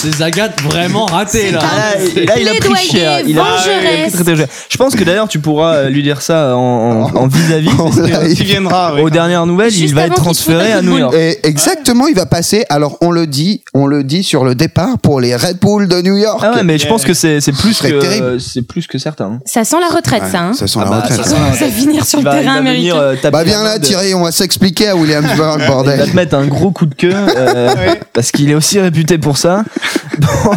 [0.00, 1.60] Ces agates vraiment ratées là.
[1.62, 3.20] Ah, là, là, il a pris cher.
[3.26, 4.46] Il a, il a pris très, très cher.
[4.68, 7.68] Je pense que d'ailleurs, tu pourras euh, lui dire ça en en- en vis-à-vis.
[7.78, 8.36] En parce que, live.
[8.36, 9.00] Tu viendras, oui.
[9.02, 11.14] Aux dernières nouvelles, Juste il va être transféré à New York.
[11.14, 12.64] Et exactement, il va passer.
[12.70, 16.00] Alors on le dit, on le dit sur le départ pour les Red Bull de
[16.00, 16.40] New York.
[16.42, 18.40] Ah ouais, mais je pense que c'est plus que terrible.
[18.40, 19.38] c'est plus que certain.
[19.44, 20.40] Ça sent la retraite, Ouais, ça.
[20.40, 20.52] Hein.
[20.54, 21.16] ça sent Ah la bah, retraite.
[21.18, 21.30] ça ça.
[21.30, 22.96] sent- Ça va finir sur Il le il terrain venir américain.
[23.26, 26.10] euh, Bah viens la là de- Thierry, on va s'expliquer à Williamsburg, Il va bordel.
[26.10, 29.62] te mettre un gros coup de queue euh, parce qu'il est aussi réputé pour ça.
[30.18, 30.50] Bon,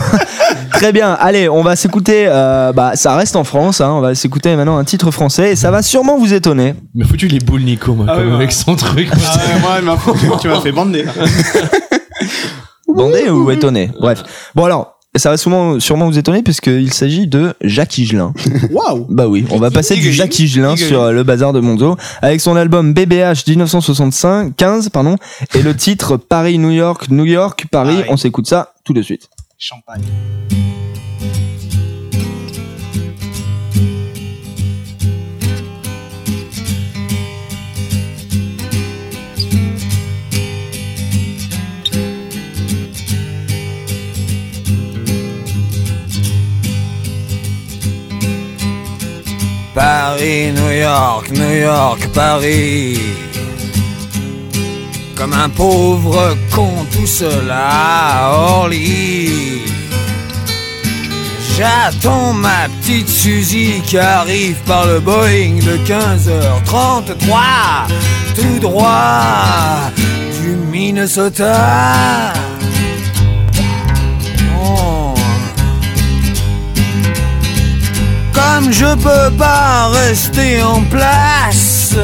[0.72, 1.14] très bien.
[1.20, 2.26] Allez, on va s'écouter.
[2.28, 3.82] euh, bah, ça reste en France.
[3.82, 6.76] Hein, on va s'écouter maintenant un titre français et ça va sûrement vous étonner.
[6.94, 8.54] Mais foutu les boules Nico, moi, Ah ouais, avec ouais.
[8.54, 9.10] son truc.
[9.14, 9.98] Ah ouais, moi, elle m'a-
[10.40, 11.06] tu m'as fait bander.
[12.88, 14.24] Bandé ou étonné Bref.
[14.56, 14.97] Bon alors.
[15.18, 18.34] Ça va sûrement, sûrement vous étonner puisqu'il s'agit de Jacques Higelin.
[18.72, 20.12] Waouh Bah oui, on va passer du.
[20.12, 25.16] Jacques Higelin sur euh, le bazar de Monzo avec son album BBH 1975, 15 pardon,
[25.54, 27.98] et le titre Paris New York New York Paris.
[28.04, 28.10] Ah.
[28.10, 29.30] On s'écoute ça tout de suite.
[29.58, 30.04] Champagne.
[49.78, 53.00] Paris, New York, New York, Paris.
[55.16, 59.62] Comme un pauvre con tout seul à Orly.
[61.56, 67.88] J'attends ma petite Suzy qui arrive par le Boeing de 15h33,
[68.36, 69.92] tout droit
[70.42, 72.34] du Minnesota.
[74.60, 74.97] Oh.
[78.38, 81.96] Comme je peux pas rester en place.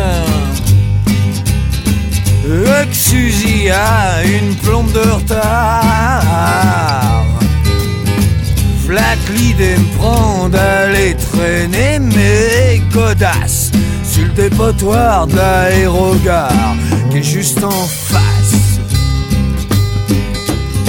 [2.43, 6.23] Que Suzy a une plombe de retard.
[8.85, 13.71] Flac l'idée me prend d'aller traîner mes godasses
[14.03, 18.79] Sur le dépotoir de Qui est juste en face.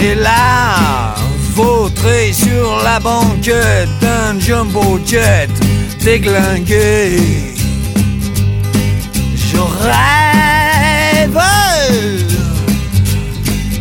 [0.02, 1.14] Et là,
[1.54, 5.48] vautré sur la banquette d'un jumbo jet
[6.02, 7.18] déglingué.
[9.36, 11.40] Je rêve,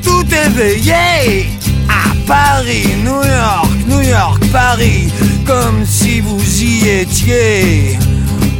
[0.03, 1.49] tout éveillé
[1.89, 5.11] à Paris, New York, New York, Paris,
[5.45, 7.97] comme si vous y étiez,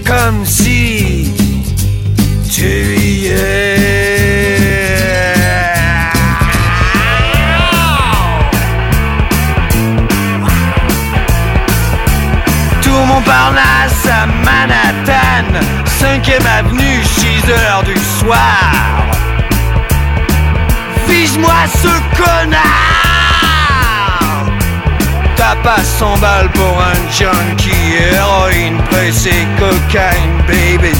[0.05, 1.31] comme si
[2.49, 3.82] tu y Tour
[14.63, 15.59] Manhattan,
[15.99, 18.71] 5ème avenue, 6 heures du soir.
[21.05, 22.61] Vise-moi ce connard!
[25.35, 30.93] T'as pas 100 balles pour un junkie, héroïne, pressée, cocaine, baby.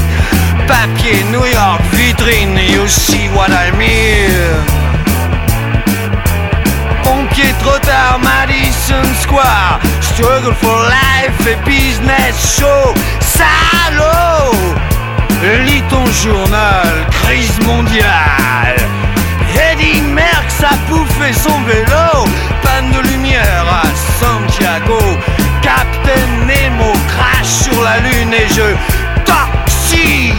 [0.67, 4.83] Papier, New York, vitrine, you see what I mean.
[7.03, 7.82] Pompier trop tard,
[9.21, 9.79] Square.
[10.01, 12.93] Struggle for life fait business show.
[13.19, 14.53] Salaud
[15.65, 18.77] Lis ton journal, crise mondiale.
[19.71, 22.25] Eddie Merckx a bouffé son vélo.
[22.61, 23.87] Panne de lumière à
[24.21, 24.99] Santiago.
[25.61, 28.75] Captain Nemo crache sur la lune et je
[29.25, 30.33] taxi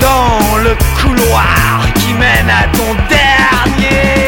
[0.00, 4.23] dans le couloir qui mène à ton dernier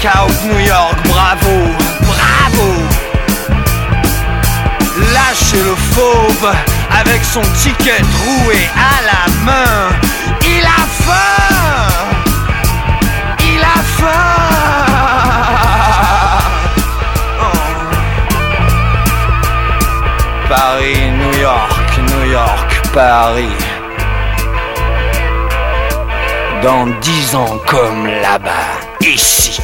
[0.00, 1.56] blackout, New York, bravo,
[2.00, 2.68] bravo.
[5.12, 6.54] Lâchez le fauve
[6.90, 9.90] avec son ticket troué à la main.
[10.44, 11.88] Il a faim,
[13.40, 14.08] il a faim.
[17.40, 17.58] Oh.
[20.48, 23.56] Paris, New York, New York, Paris.
[26.62, 29.60] Dans dix ans comme là-bas, ici.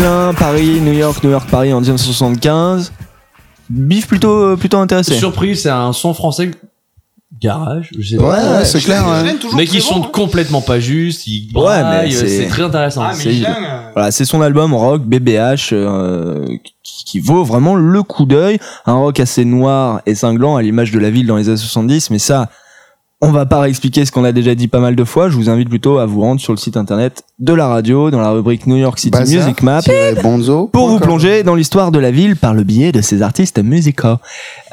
[0.00, 2.92] Paris, New York, New York, Paris en 1975.
[3.70, 5.14] Bif plutôt, euh, plutôt intéressé.
[5.14, 6.50] Surprise, c'est un son français
[7.40, 8.58] garage, je sais Ouais, pas.
[8.58, 9.34] ouais, c'est clair, ouais.
[9.56, 13.02] Mais qui chante complètement pas juste, il Ouais, mais c'est- très intéressant.
[13.04, 13.42] Ah, C'est-
[13.94, 16.46] Voilà, c'est son album rock BBH euh,
[16.82, 18.58] qui, qui vaut vraiment le coup d'œil.
[18.86, 22.10] Un rock assez noir et cinglant à l'image de la ville dans les années 70,
[22.10, 22.48] mais ça,
[23.22, 25.30] on va pas réexpliquer ce qu'on a déjà dit pas mal de fois.
[25.30, 28.20] Je vous invite plutôt à vous rendre sur le site internet de la radio dans
[28.20, 29.80] la rubrique New York City Bazar, Music Map
[30.22, 30.66] Bonzo.
[30.66, 34.16] pour vous plonger dans l'histoire de la ville par le biais de ses artistes musicaux.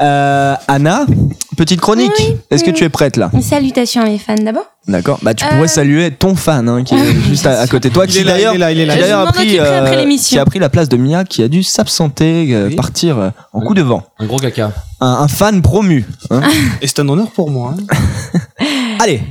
[0.02, 1.06] Euh, Anna,
[1.56, 2.12] petite chronique.
[2.50, 4.66] Est-ce que tu es prête là Salutations à mes fans d'abord.
[4.88, 5.20] D'accord.
[5.22, 5.50] Bah tu Euh.
[5.50, 8.20] pourrais saluer ton fan hein, qui est juste à, à côté de toi, Il qui
[8.20, 8.94] est là, d'ailleurs il est là, il est là.
[8.94, 10.36] qui Je d'ailleurs m'en a pris occuperai après euh, l'émission.
[10.36, 13.62] qui a pris la place de Mia, qui a dû s'absenter, euh, partir euh, en
[13.62, 14.04] coup de vent.
[14.20, 14.72] Un gros caca.
[15.00, 16.06] Un, un fan promu.
[16.32, 16.42] hein.
[16.82, 17.76] Et c'est un honneur pour moi.
[17.78, 18.40] hein.
[19.00, 19.22] Allez.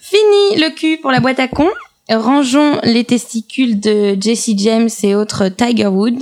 [0.00, 1.66] Fini le cul pour la boîte à con.
[2.12, 6.14] Rangeons les testicules de Jesse James et autres Tiger Wood.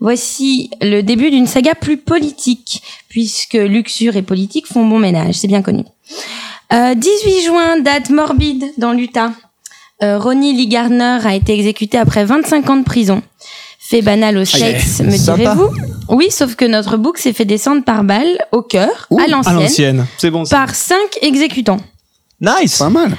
[0.00, 5.46] Voici le début d'une saga plus politique, puisque luxure et politique font bon ménage, c'est
[5.48, 5.84] bien connu.
[6.72, 9.32] Euh, 18 juin, date morbide dans l'Utah.
[10.02, 13.22] Euh, Ronnie Lee Gardner a été exécuté après 25 ans de prison.
[13.78, 14.80] Fait banal aux Aïe, aïe.
[14.80, 15.68] States, me direz-vous
[16.08, 20.06] Oui, sauf que notre bouc s'est fait descendre par balle au cœur, à À l'ancienne,
[20.30, 20.44] bon.
[20.46, 20.56] ça.
[20.58, 21.80] par cinq exécutants.
[22.40, 22.78] Nice.
[22.78, 23.14] Pas mal.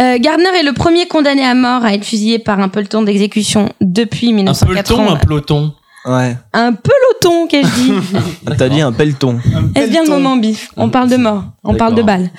[0.00, 3.70] Euh, Gardner est le premier condamné à mort à être fusillé par un peloton d'exécution
[3.80, 4.84] depuis Un 1980.
[4.84, 5.72] peloton, un peloton?
[6.06, 6.36] Ouais.
[6.52, 7.92] Un peloton, qu'ai-je dit
[8.58, 9.38] T'as dit un pelleton.
[9.74, 12.30] Est-ce bien le moment, bif On parle de mort, on parle de balle.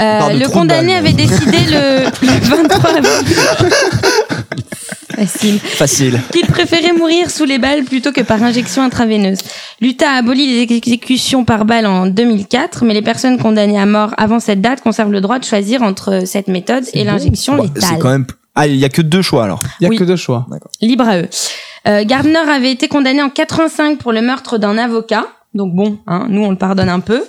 [0.00, 3.26] Euh, parle de le de condamné avait décidé le, le 23 avril
[5.14, 5.58] Facile.
[5.60, 6.20] Facile.
[6.32, 9.38] qu'il préférait mourir sous les balles plutôt que par injection intraveineuse.
[9.80, 14.14] L'Utah a aboli les exécutions par balle en 2004, mais les personnes condamnées à mort
[14.16, 17.82] avant cette date conservent le droit de choisir entre cette méthode et l'injection Bah, létale.
[17.82, 18.26] c'est quand même.
[18.54, 19.60] Ah, il y a que deux choix alors.
[19.80, 19.96] Il y a Oui.
[19.96, 20.46] que deux choix.
[20.80, 21.28] Libre à eux.
[21.86, 25.26] Euh, Gardner avait été condamné en 85 pour le meurtre d'un avocat.
[25.54, 27.24] Donc bon, hein, nous on le pardonne un peu.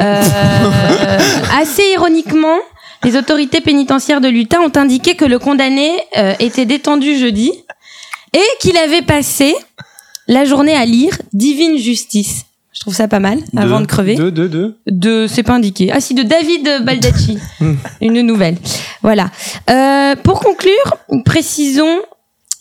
[0.00, 0.22] Euh,
[1.60, 2.58] assez ironiquement,
[3.04, 7.52] les autorités pénitentiaires de l'Utah ont indiqué que le condamné euh, était détendu jeudi
[8.32, 9.54] et qu'il avait passé
[10.26, 12.46] la journée à lire Divine Justice.
[12.72, 14.76] Je trouve ça pas mal, avant de crever Deux, deux, deux.
[14.88, 17.38] de c'est pas indiqué ah si de David Baldacci
[18.00, 18.56] une nouvelle
[19.00, 19.30] voilà
[19.70, 22.00] Euh, pour conclure précisons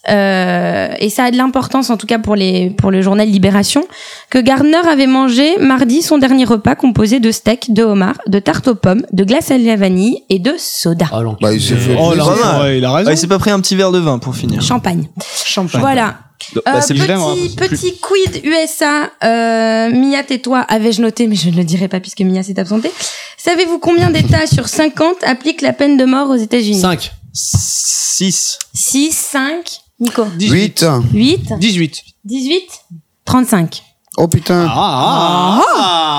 [0.10, 3.86] euh, et ça a de l'importance en tout cas pour les pour le journal Libération
[4.30, 8.68] que Gardner avait mangé mardi son dernier repas composé de steak de homard de tarte
[8.68, 11.50] aux pommes de glace à la vanille et de soda Oh, l'enculé.
[11.50, 12.26] Bah, il s'est fait Oh là,
[12.64, 13.08] ouais, il a raison.
[13.10, 14.62] Ouais, il s'est pas pris un petit verre de vin pour finir.
[14.62, 15.08] champagne
[15.46, 15.82] Champagne.
[15.82, 16.16] voilà
[16.56, 21.50] Bah, Euh, c'est petit, vraiment- petit quid USA, euh, Mia tais-toi, avais-je noté, mais je
[21.50, 22.92] ne le dirai pas puisque Mia s'est absentée.
[23.38, 26.82] Savez-vous combien d'États sur 50 appliquent la peine de mort aux États-Unis?
[26.82, 27.12] 5.
[27.32, 28.60] 6.
[28.74, 30.86] 6, 5, Nico 8.
[31.14, 32.02] 8 18.
[32.26, 32.64] 18
[33.26, 33.82] 35.
[34.18, 34.68] Oh putain.
[34.70, 35.60] Ah,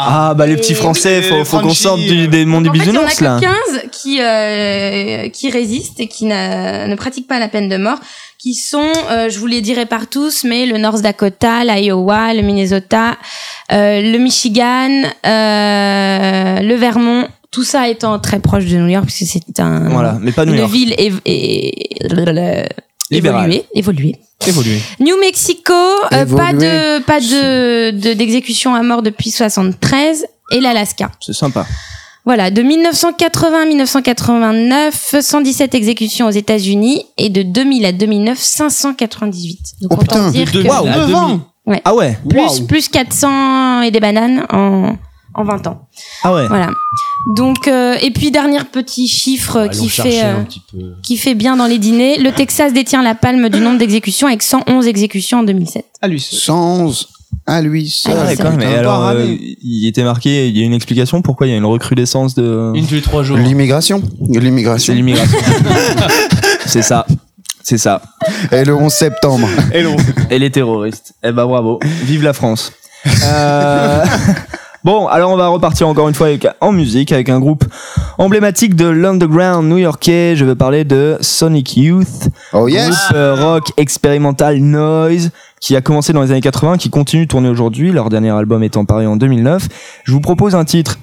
[0.06, 2.78] Ah, bah les petits français, faut, faut qu'on sorte du, des mondes du En fait,
[2.80, 3.36] il y en a bisounours là.
[3.40, 3.44] que
[3.76, 7.98] 15 qui, euh, qui résistent et qui ne pratiquent pas la peine de mort,
[8.38, 12.42] qui sont, euh, je vous les dirai par tous, mais le North Dakota, l'Iowa, le
[12.42, 13.16] Minnesota,
[13.72, 14.90] euh, le Michigan,
[15.24, 20.18] euh, le Vermont, tout ça étant très proche de New York, puisque c'est un, Voilà,
[20.20, 20.72] mais pas New une York.
[20.72, 21.72] ville év- é-
[23.10, 23.44] Libérale.
[23.52, 24.16] évoluée, évoluée.
[24.46, 24.80] Évolué.
[25.00, 25.72] New Mexico,
[26.12, 31.10] euh, pas de pas de de- d'exécution à mort depuis 73 et l'Alaska.
[31.20, 31.66] C'est sympa.
[32.26, 39.58] Voilà, de 1980 à 1989, 117 exécutions aux États-Unis et de 2000 à 2009, 598.
[39.82, 40.30] Donc Oh, autant putain.
[40.30, 41.40] dire De que 2000 à 2000.
[41.84, 42.18] Ah ouais.
[42.28, 44.96] plus plus 400 et des bananes en
[45.34, 45.88] en 20 ans.
[46.22, 46.46] Ah ouais.
[46.48, 46.70] Voilà.
[47.36, 50.42] Donc euh, et puis dernier petit chiffre qui fait euh,
[51.02, 54.42] qui fait bien dans les dîners, le Texas détient la palme du nombre d'exécutions avec
[54.42, 55.84] 111 exécutions en 2007.
[56.02, 56.38] à lui seul.
[56.38, 57.08] 111
[57.46, 58.14] à lui seul.
[58.16, 58.78] Ah ouais, quand même.
[58.78, 61.64] Alors, euh, il était marqué, il y a une explication pourquoi il y a une
[61.64, 62.72] recrudescence de.
[62.74, 63.36] Une tous les trois jours.
[63.36, 64.02] L'immigration.
[64.32, 64.94] C'est L'immigration.
[64.94, 65.38] l'immigration.
[66.66, 67.06] c'est ça.
[67.62, 68.02] C'est ça.
[68.52, 69.48] Et le 11 septembre.
[69.72, 69.96] Et l'on.
[70.30, 71.14] Et les terroristes.
[71.22, 71.80] Eh ben bravo.
[72.04, 72.72] Vive la France.
[73.24, 74.04] Euh,
[74.84, 77.64] Bon, alors on va repartir encore une fois avec, en musique avec un groupe
[78.18, 80.34] emblématique de l'underground new-yorkais.
[80.36, 82.88] Je veux parler de Sonic Youth, Oh yes.
[82.90, 87.30] groupe euh, rock expérimental noise qui a commencé dans les années 80, qui continue de
[87.30, 87.92] tourner aujourd'hui.
[87.92, 89.68] Leur dernier album étant paru en 2009.
[90.04, 90.98] Je vous propose un titre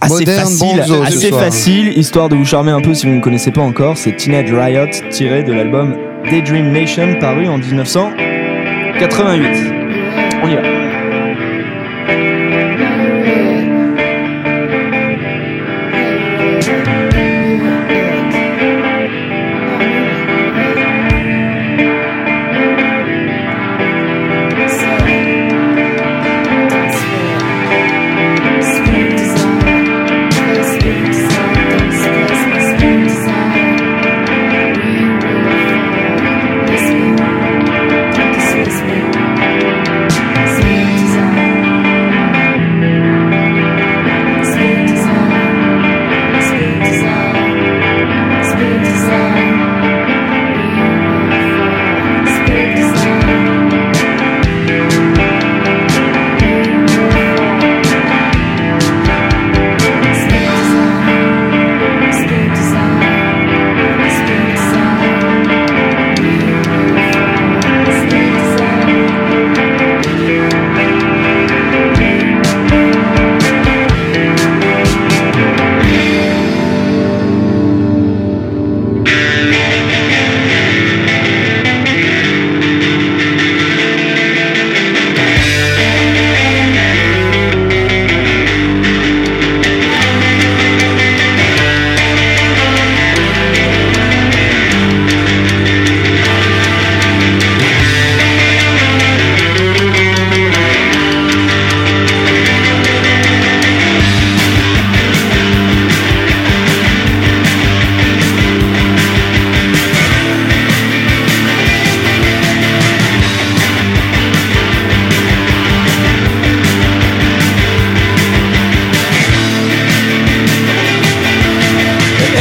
[0.00, 3.20] assez Moderne facile, bonzo assez facile, histoire de vous charmer un peu si vous ne
[3.20, 3.98] connaissez pas encore.
[3.98, 5.94] C'est Teenage Riot tiré de l'album
[6.30, 9.72] Daydream Nation paru en 1988.
[10.42, 10.75] On y va.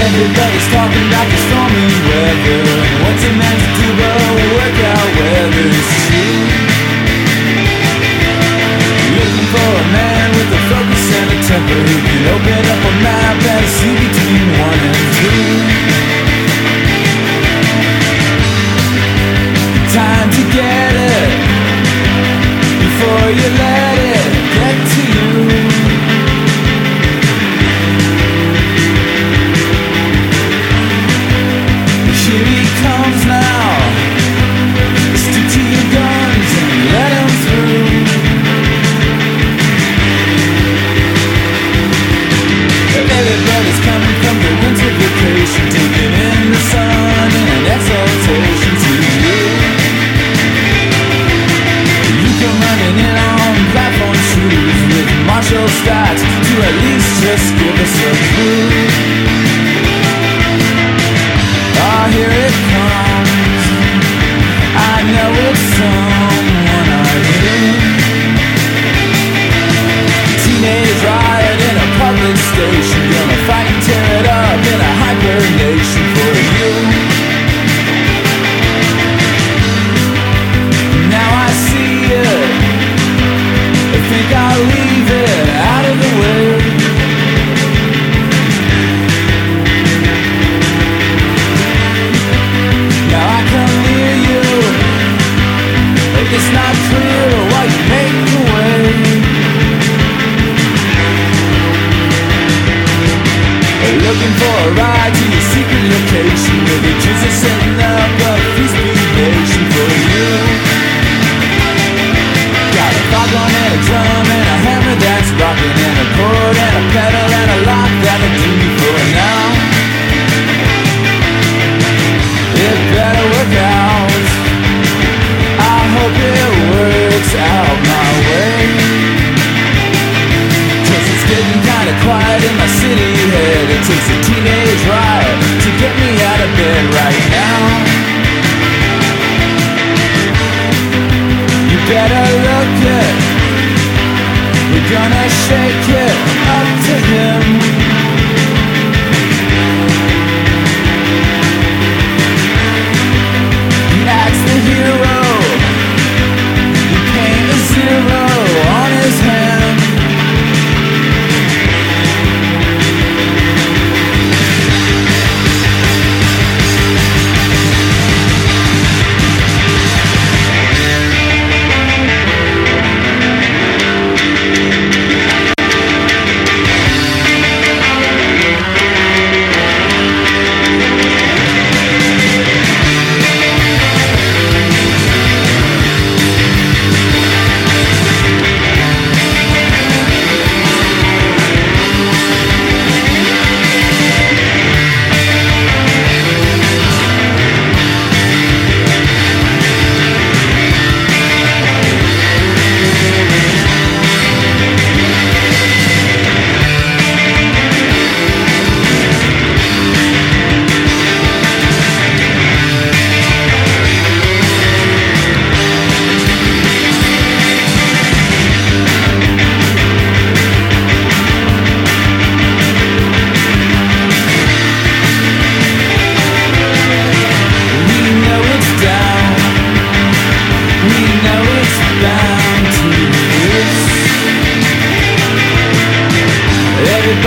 [0.06, 2.62] Everybody's talking about the stormy weather.
[3.02, 6.46] What's a man to do but work out whether it's true?
[9.18, 12.94] Looking for a man with a focus and a temper who can open up a
[13.02, 15.42] map and see between one and two.
[19.90, 21.30] Time to get it
[22.78, 24.35] before you let it
[55.62, 59.15] with Marshall to at least just give us a clue.
[104.22, 106.94] A ride to your secret location where the
[107.32, 108.76] setting up a feast
[109.18, 110.30] nation for you.
[112.76, 114.75] Got a foghorn and a drum and a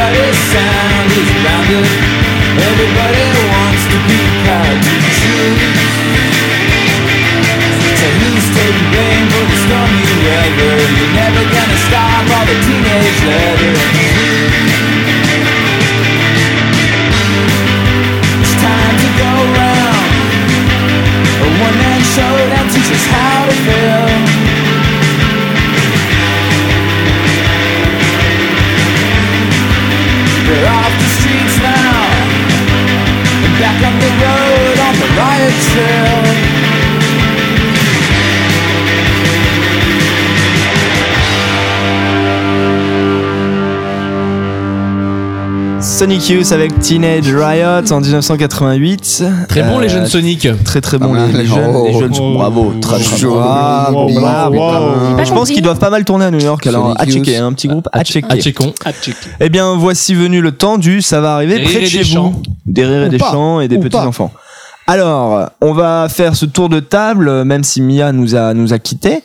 [0.01, 0.38] everybody's
[45.99, 49.25] Sonic Youth avec Teenage Riot en 1988.
[49.49, 50.47] Très bon, Euh, les jeunes Sonic.
[50.65, 54.09] Très très bon Ah, les, les jeunes, oh, les jeunes oh, bravo, très très bravo,
[54.15, 54.55] bravo.
[54.57, 55.25] wow, wow.
[55.25, 57.43] Je pense qu'ils doivent pas mal tourner à New York alors Sonic à checker, Youth.
[57.43, 58.29] un petit groupe à checker.
[58.31, 58.73] Ah, checkons.
[58.85, 59.17] Ah, check.
[59.41, 61.89] Eh bien, voici venu le temps du ça va arriver Des près rires de et
[61.89, 62.11] chez des vous.
[62.15, 62.43] chants.
[62.67, 64.33] Des rires et des chants et des petits enfants.
[64.87, 68.79] Alors, on va faire ce tour de table, même si Mia nous a nous a
[68.79, 69.23] quittés.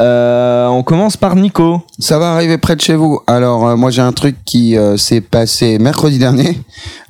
[0.00, 1.80] Euh, on commence par Nico.
[1.98, 3.20] Ça va arriver près de chez vous.
[3.26, 6.60] Alors, euh, moi, j'ai un truc qui euh, s'est passé mercredi dernier,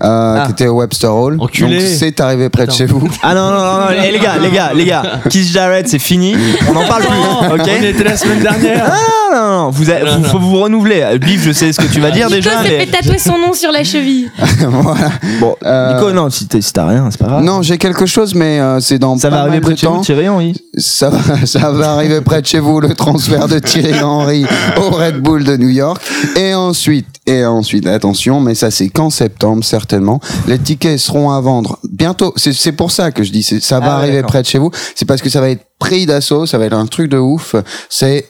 [0.05, 0.43] euh, Ah.
[0.47, 1.37] qui était au Webster Hall.
[1.41, 1.79] Enculé.
[1.81, 3.09] Donc, c'est arrivé près de chez vous.
[3.25, 5.99] Ah non non non, non eh, les gars les gars les gars, Kiss Jarrett c'est
[5.99, 6.37] fini,
[6.69, 8.85] on n'en parle plus, ok On était la semaine dernière.
[8.87, 10.29] Ah non non, vous, avez- Non, vous- non.
[10.29, 11.19] faut vous renouveler.
[11.21, 13.37] Biff, je sais ce que tu vas dire Nico déjà, s'est mais fait tatouer son
[13.39, 14.31] nom sur la cheville.
[14.71, 15.09] voilà.
[15.41, 17.43] bon, Euh, Nico non, si t'as rien, c'est pas grave.
[17.43, 19.79] Non, j'ai quelque chose, mais euh, c'est dans ça pas va arriver mal près de
[19.79, 19.95] chez temps.
[19.97, 20.55] vous, Thierry Henry.
[20.79, 24.47] Ça va, ça va arriver près de chez vous, le transfert de Thierry Henry
[24.77, 26.03] au Red Bull de New York.
[26.37, 30.21] Et ensuite, et ensuite, attention, mais ça c'est qu'en septembre, certainement.
[30.47, 32.33] Les tickets seront à vendre bientôt.
[32.37, 34.71] C'est, c'est pour ça que je dis, ça va Ah arriver près de chez vous.
[34.95, 37.57] C'est parce que ça va être pris d'assaut, ça va être un truc de ouf.
[37.89, 38.27] C'est,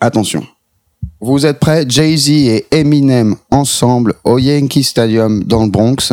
[0.00, 0.44] attention.
[1.20, 1.86] Vous êtes prêts?
[1.88, 6.12] Jay-Z et Eminem ensemble au Yankee Stadium dans le Bronx.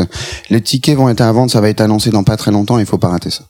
[0.50, 2.86] Les tickets vont être à vendre, ça va être annoncé dans pas très longtemps, il
[2.86, 3.44] faut pas rater ça.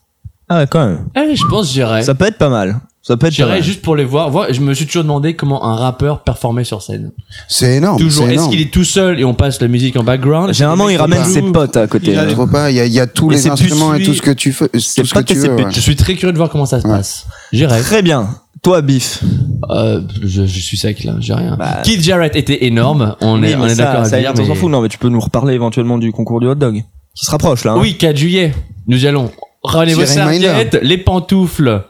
[0.49, 1.05] Ah ouais, quand même.
[1.15, 2.03] Ah, je pense j'irai.
[2.03, 2.79] Ça peut être pas mal.
[3.03, 3.63] Ça peut être pas J'irai mal.
[3.63, 4.29] juste pour les voir.
[4.29, 4.53] voir.
[4.53, 7.11] Je me suis toujours demandé comment un rappeur performait sur scène.
[7.47, 7.97] C'est énorme.
[7.99, 8.27] Toujours.
[8.27, 10.53] c'est Est-ce qu'il est tout seul et on passe la musique en background?
[10.53, 12.11] Généralement, il ramène ses potes à côté.
[12.11, 14.03] Il a pas, il y a, il y a tous Et les c'est instruments et
[14.03, 15.55] tout ce que tu fais, tout ce que tu veux.
[15.55, 15.65] ouais.
[15.71, 16.93] Je suis très curieux de voir comment ça se Ouais.
[16.97, 17.25] passe.
[17.51, 17.81] J'irai.
[17.81, 18.29] Très bien.
[18.61, 19.23] Toi, Biff.
[19.71, 21.55] Euh, je, je suis sec là, j'ai rien.
[21.57, 24.69] Bah, Keith Jarrett était énorme, on Oui, est, on est d'accord ça, on s'en fout.
[24.69, 26.83] Non, mais tu peux nous reparler éventuellement du concours du hot dog.
[27.15, 27.71] Qui se rapproche là.
[27.71, 27.77] hein.
[27.79, 28.53] Oui, 4 juillet,
[28.87, 29.31] nous y allons.
[29.63, 30.45] Ramenez vos Petit reminder.
[30.45, 31.83] serviettes, les pantoufles,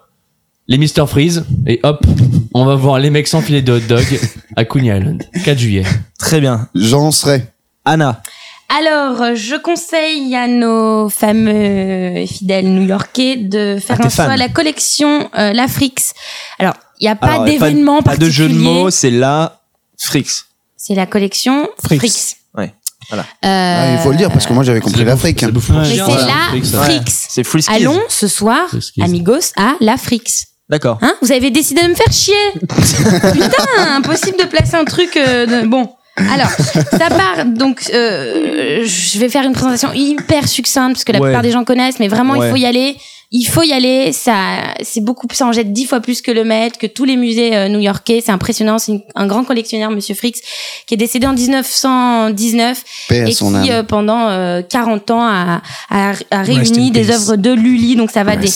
[0.71, 2.05] les Mr Freeze, et hop,
[2.53, 4.05] on va voir les mecs s'enfiler de hot dog
[4.55, 5.21] à Coney Island.
[5.43, 5.83] 4 juillet.
[6.17, 6.69] Très bien.
[6.73, 7.43] J'en serai.
[7.83, 8.21] Anna.
[8.69, 15.29] Alors, je conseille à nos fameux fidèles new-yorkais de faire tes un à la collection
[15.37, 15.93] euh, L'Afrix.
[16.57, 19.59] Alors, il n'y a pas Alors, d'événement Pas de jeu de mots, c'est la
[19.97, 20.45] Frix.
[20.77, 21.97] C'est la collection Frix.
[21.97, 22.35] Frix.
[22.57, 22.73] Ouais,
[23.09, 23.23] voilà.
[23.23, 25.43] Euh, Ah, il faut le dire parce que moi j'avais compris l'Afrique.
[25.43, 25.51] Mais
[25.83, 26.83] c'est la Frix, ça.
[26.83, 27.01] Frix.
[27.07, 27.73] C'est Friskies.
[27.73, 29.03] Allons ce soir, Friskies.
[29.03, 30.45] amigos, à la Frix.
[30.71, 30.97] D'accord.
[31.01, 32.33] Hein Vous avez décidé de me faire chier.
[33.33, 35.17] Putain, impossible de placer un truc.
[35.17, 35.89] euh, de- Bon.
[36.17, 37.45] Alors, ça part.
[37.45, 41.27] Donc, euh, je vais faire une présentation hyper succincte parce que la Ouais.
[41.27, 42.47] plupart des gens connaissent, mais vraiment, Ouais.
[42.47, 42.95] il faut y aller.
[43.33, 44.11] Il faut y aller.
[44.11, 44.33] Ça,
[44.81, 45.25] c'est beaucoup.
[45.31, 48.21] Ça en jette dix fois plus que le Met, que tous les musées euh, new-yorkais.
[48.25, 48.77] C'est impressionnant.
[48.77, 50.33] C'est une- un grand collectionneur, Monsieur Frix,
[50.85, 56.11] qui est décédé en 1919 Paix et qui, euh, pendant euh, 40 ans, a, a,
[56.31, 57.11] a réuni des peace.
[57.15, 57.95] œuvres de Lully.
[57.95, 58.49] Donc, ça va des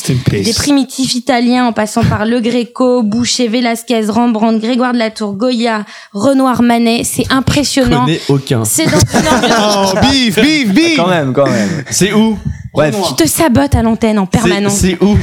[0.44, 5.34] des primitifs italiens en passant par Le Greco, Boucher, Velasquez, Rembrandt, Grégoire de la Tour,
[5.34, 7.04] Goya, Renoir, Manet.
[7.06, 8.06] C'est impressionnant.
[8.06, 8.66] connais aucun.
[8.66, 9.94] C'est dans une ambiance.
[9.96, 11.84] Oh, bif, bif, bif Quand même, quand même.
[11.90, 12.38] C'est où?
[12.76, 12.96] Bref.
[13.10, 14.74] Tu te sabotes à l'antenne en permanence.
[14.76, 15.18] c'est où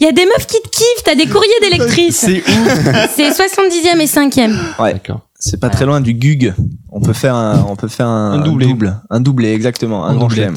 [0.00, 2.18] Il y a des meufs qui te kiffent, t'as des courriers d'électrices.
[2.18, 2.42] C'est où
[3.14, 4.54] C'est 70e et 5e.
[4.82, 4.92] Ouais.
[4.94, 5.20] D'accord.
[5.38, 6.54] C'est pas très loin du Gug.
[6.90, 8.66] On peut faire un, on peut faire un, Un doublé.
[8.66, 9.00] double.
[9.10, 10.04] Un doublé, exactement.
[10.06, 10.54] Un grand chelem.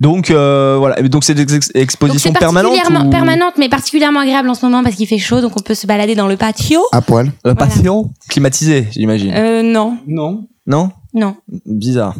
[0.00, 0.94] Donc, euh, voilà.
[1.02, 3.10] Donc, c'est des ex- Donc c'est expositions permanentes particulièrement ou...
[3.10, 5.88] permanente, mais particulièrement agréable en ce moment parce qu'il fait chaud, donc on peut se
[5.88, 6.80] balader dans le patio.
[6.92, 7.32] À poil.
[7.48, 9.32] Euh, patio Climatisé, j'imagine.
[9.34, 10.46] Euh, non, Non.
[10.68, 11.36] Non non.
[11.66, 12.14] Bizarre.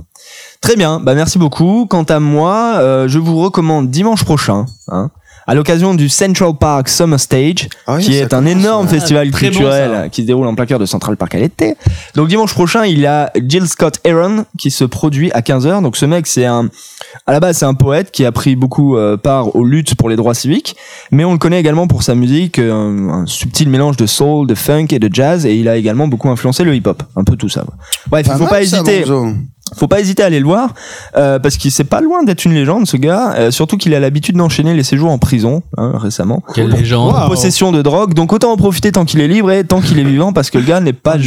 [0.60, 1.86] Très bien, bah merci beaucoup.
[1.88, 5.10] Quant à moi, euh, je vous recommande dimanche prochain, hein,
[5.46, 8.92] à l'occasion du Central Park Summer Stage, Ah oui, qui est un énorme ouais.
[8.92, 10.08] festival culturel ça.
[10.08, 11.74] qui se déroule en plein cœur de Central Park à l'été.
[12.14, 15.82] Donc dimanche prochain, il y a Jill Scott Aaron qui se produit à 15h.
[15.82, 16.68] Donc ce mec, c'est un
[17.26, 20.08] à la base, c'est un poète qui a pris beaucoup euh, part aux luttes pour
[20.08, 20.76] les droits civiques,
[21.10, 24.46] mais on le connaît également pour sa musique, euh, un, un subtil mélange de soul,
[24.46, 27.36] de funk et de jazz, et il a également beaucoup influencé le hip-hop, un peu
[27.36, 27.64] tout ça.
[28.08, 29.04] Bref, il faut mal, pas hésiter
[29.76, 30.72] faut pas hésiter à aller le voir
[31.18, 34.00] euh, parce qu'il c'est pas loin d'être une légende ce gars euh, surtout qu'il a
[34.00, 37.10] l'habitude d'enchaîner les séjours en prison hein, récemment Quelle Pour- légende.
[37.12, 37.28] pour Wow.
[37.28, 40.04] possession de drogue donc autant en profiter tant qu'il est libre et tant qu'il est
[40.04, 41.18] vivant parce que le gars n'est pas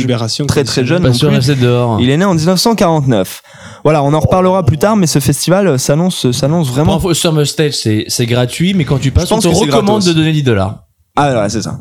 [0.47, 1.55] très très jeune Pas non plus.
[1.61, 2.01] dehors.
[2.01, 3.43] il est né en 1949
[3.84, 7.13] voilà on en reparlera plus tard mais ce festival euh, s'annonce s'annonce Pour vraiment info,
[7.13, 10.13] Summer Stage, c'est c'est gratuit, mais quand tu passes, Je on pense te recommande de
[10.13, 10.84] donner 10 dollars.
[11.15, 11.79] ah ouais, c'est ça.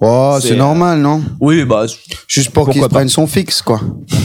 [0.00, 1.22] Oh, C'est, c'est normal, non?
[1.40, 1.86] oui bah
[2.28, 3.80] Juste pour qu'il prenne son fixe, quoi.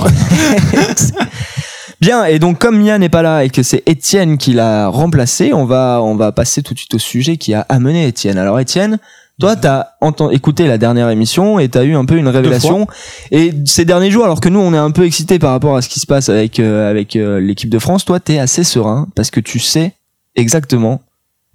[2.02, 5.54] Bien, et donc comme Mia n'est pas là et que c'est Étienne qui l'a remplacé,
[5.54, 8.40] on va, on va passer tout de suite au sujet qui a amené Étienne.
[8.40, 8.98] Alors Étienne,
[9.42, 12.88] toi, t'as entendu, écouté la dernière émission et t'as eu un peu une révélation.
[13.32, 15.82] Et ces derniers jours, alors que nous, on est un peu excités par rapport à
[15.82, 19.08] ce qui se passe avec, euh, avec euh, l'équipe de France, toi, t'es assez serein
[19.16, 19.94] parce que tu sais
[20.36, 21.02] exactement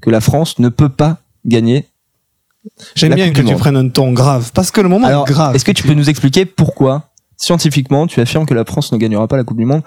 [0.02, 1.86] que la France ne peut pas gagner.
[2.96, 4.50] J'aime bien que tu prennes un ton grave.
[4.52, 5.54] Parce que le moment Alors, est grave.
[5.54, 9.28] est-ce que tu peux nous expliquer pourquoi scientifiquement tu affirmes que la France ne gagnera
[9.28, 9.82] pas la Coupe du Monde?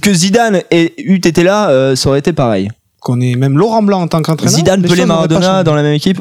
[0.00, 2.70] Que Zidane ait, eût été là, euh, ça aurait été pareil.
[3.00, 6.20] Qu'on est même Laurent Blanc en tant qu'entraîneur Zidane, Pelé, Maradona dans la même équipe.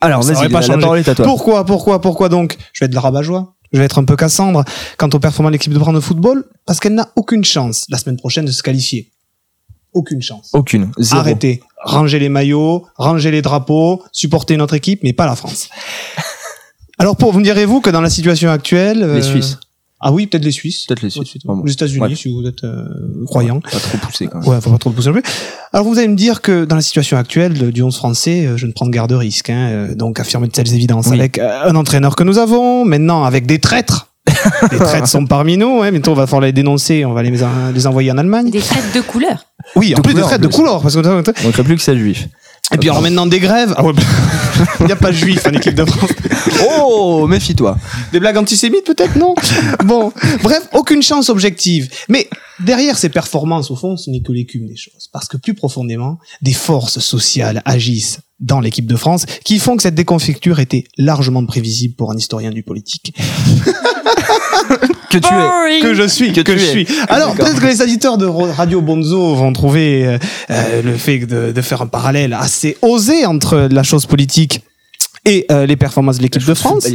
[0.00, 0.80] Alors, vas-y, pas la changé.
[0.80, 1.24] parole est à toi.
[1.24, 3.54] Pourquoi, pourquoi, pourquoi donc Je vais être de la rabat-joie.
[3.72, 4.64] Je vais être un peu Cassandre
[4.96, 7.98] quant aux performances de l'équipe de France de football, parce qu'elle n'a aucune chance la
[7.98, 9.12] semaine prochaine de se qualifier.
[9.92, 10.50] Aucune chance.
[10.52, 10.90] Aucune.
[10.98, 11.20] Zéro.
[11.20, 11.60] Arrêtez.
[11.84, 15.68] Rangez les maillots, rangez les drapeaux, supportez notre équipe, mais pas la France.
[16.98, 19.02] Alors, pour, vous me direz-vous que dans la situation actuelle...
[19.02, 19.58] euh, Les Suisses.
[20.02, 20.86] Ah oui, peut-être les Suisses.
[20.86, 21.34] Peut-être les Suisses.
[21.64, 22.14] Les États-Unis, Ouais.
[22.14, 22.84] si vous êtes euh,
[23.26, 23.60] croyant.
[23.60, 24.48] Pas trop poussé quand même.
[24.48, 25.22] Ouais, faut pas trop pousser non plus.
[25.72, 28.66] Alors vous allez me dire que dans la situation actuelle du 11 français, euh, je
[28.66, 29.50] ne prends de garde risque.
[29.50, 31.18] Hein, euh, donc affirmer de telles évidences Oui.
[31.18, 34.06] avec euh, un entraîneur que nous avons, maintenant avec des traîtres.
[34.72, 35.82] les traîtres sont parmi nous.
[35.82, 37.30] Hein, bientôt on va falloir les dénoncer, on va les,
[37.74, 38.50] les envoyer en Allemagne.
[38.50, 39.44] Des traites de couleur.
[39.76, 40.80] Oui, en De plus des traîtres de couleur.
[40.80, 42.26] Parce que, Il manquerait plus que ça juif.
[42.72, 43.74] Et puis alors maintenant des grèves.
[43.76, 43.92] Ah ouais,
[44.80, 46.10] Il n'y a pas de juif en équipe de France.
[46.68, 47.76] Oh, méfie-toi.
[48.12, 49.34] Des blagues antisémites peut-être non?
[49.84, 50.12] Bon,
[50.42, 51.88] bref, aucune chance objective.
[52.08, 52.28] Mais
[52.64, 55.08] derrière ces performances, au fond, ce n'est que l'écume des choses.
[55.12, 59.82] Parce que plus profondément, des forces sociales agissent dans l'équipe de France qui font que
[59.82, 63.14] cette déconfiture était largement prévisible pour un historien du politique.
[65.10, 65.80] Que tu es.
[65.80, 66.68] Que je suis, que, Que tu je es.
[66.70, 66.86] suis.
[67.08, 67.46] Alors, D'accord.
[67.46, 70.18] peut-être que les auditeurs de Radio Bonzo vont trouver euh,
[70.50, 74.62] euh, le fait de, de faire un parallèle assez osé entre la chose politique
[75.26, 76.86] et euh, les performances de l'équipe de France.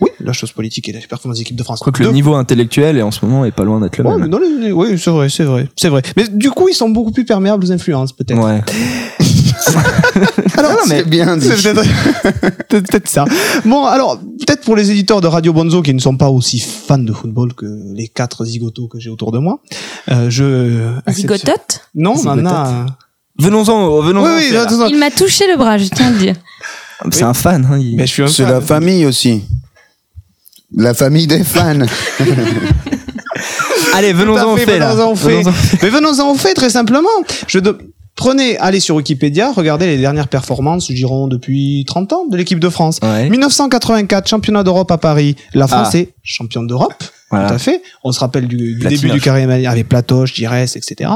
[0.00, 1.80] Oui, la chose politique et les performances de l'équipe de France.
[1.80, 4.16] Quoique le Deux niveau intellectuel est en ce moment est pas loin d'être le Ouais,
[4.18, 4.72] mais même.
[4.76, 6.02] oui, c'est vrai, c'est vrai, c'est vrai.
[6.16, 8.38] Mais du coup, ils sont beaucoup plus perméables aux influences, peut-être.
[8.38, 8.60] Ouais.
[10.58, 11.48] Alors, C'est bien dit.
[11.56, 11.72] c'est
[12.68, 13.24] peut-être peut-être ça.
[13.64, 16.98] Bon, alors, peut-être pour les éditeurs de Radio Bonzo qui ne sont pas aussi fans
[16.98, 19.60] de football que les quatre zigotos que j'ai autour de moi,
[20.10, 20.92] euh, je...
[21.10, 22.46] Zigotote Non, on en Zigotote.
[22.52, 22.86] a...
[23.38, 24.24] Venons-en, venons-en.
[24.36, 24.86] Oui, oui, attends.
[24.86, 26.34] Il m'a touché le bras, je tiens à le dire.
[27.10, 27.66] C'est un fan.
[27.70, 28.52] Hein, il- Mais je suis un C'est fan.
[28.52, 29.42] la famille aussi.
[30.76, 31.78] La famille des fans.
[33.94, 35.42] Allez, venons-en au fait, venons-en au fait.
[35.42, 37.08] Venons-en- Mais venons-en au fait, très simplement.
[37.46, 37.76] Je de-
[38.14, 42.68] Prenez, allez sur Wikipédia, regardez les dernières performances, dirons depuis 30 ans, de l'équipe de
[42.68, 42.98] France.
[43.02, 43.28] Ouais.
[43.30, 45.34] 1984, championnat d'Europe à Paris.
[45.54, 45.98] La France Ah.
[45.98, 46.92] est championne d'Europe.
[47.30, 47.48] Voilà.
[47.48, 47.82] Tout à fait.
[48.04, 51.10] On se rappelle du, du début du carré avec Platoche, Giresse, etc.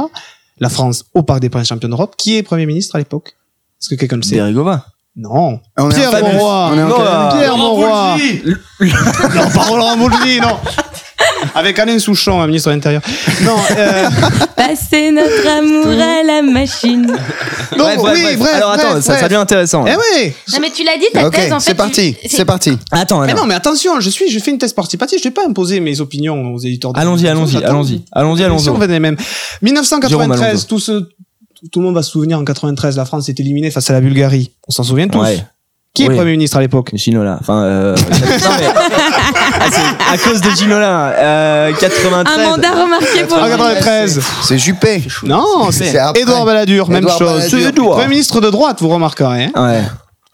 [0.59, 2.15] La France au Parc des Princes championne d'Europe.
[2.17, 3.37] Qui est Premier ministre à l'époque?
[3.81, 4.37] Est-ce que quelqu'un le sait?
[4.37, 4.87] Derigova.
[5.17, 5.61] Non.
[5.79, 6.11] On Pierre.
[6.13, 6.73] Monroy.
[7.37, 8.17] Pierre Monroy.
[8.81, 10.57] non, pas Roland Boulevy, non.
[11.55, 13.03] Avec Alain Souchon, un ministre de l'Intérieur.
[13.43, 14.09] Non, euh,
[14.57, 17.07] Passer notre amour à la machine.
[17.07, 17.19] donc,
[17.79, 18.39] bref, bref, oui, bref.
[18.39, 19.85] bref, Alors attends, bref, ça, devient intéressant.
[19.87, 19.99] Eh là.
[20.17, 20.33] oui.
[20.53, 21.65] Non, mais tu l'as dit, ta Ok, thèse, en fait.
[21.71, 22.77] c'est parti, tu- c'est parti.
[22.91, 25.47] Attends, Mais non, mais attention, je suis, je fais une thèse participative, je vais pas
[25.47, 26.93] imposer mes opinions aux éditeurs.
[26.93, 28.03] de- Allons-y, allons-y, allons-y.
[28.13, 28.69] Allons-y, allons-y.
[28.71, 29.17] on va les mêmes.
[29.17, 30.67] Jérôme 1993, Alonso.
[30.69, 30.93] tout, ce,
[31.71, 34.01] tout le monde va se souvenir, en 93, la France est éliminée face à la
[34.01, 34.53] Bulgarie.
[34.69, 35.21] On s'en souvient tous.
[35.21, 35.45] Ouais.
[35.97, 36.15] Qui est Oui.
[36.17, 37.39] Premier ministre à l'époque Ginola.
[37.41, 37.97] Enfin, euh...
[38.11, 41.09] non, mais- Ah, à cause de Ginola.
[41.17, 42.39] Euh, 93.
[42.39, 44.21] Un mandat remarqué pour En 93.
[44.43, 45.03] C'est Juppé.
[45.23, 45.95] Non, c'est.
[46.17, 47.51] Édouard Balladur, même chose.
[47.51, 47.93] Balladur.
[47.93, 49.51] Premier ministre de droite, vous remarquerez.
[49.55, 49.69] Hein.
[49.69, 49.83] Ouais.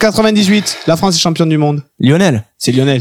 [0.00, 1.84] 98, la France est championne du monde.
[2.00, 2.44] Lionel.
[2.58, 3.00] C'est Lionel.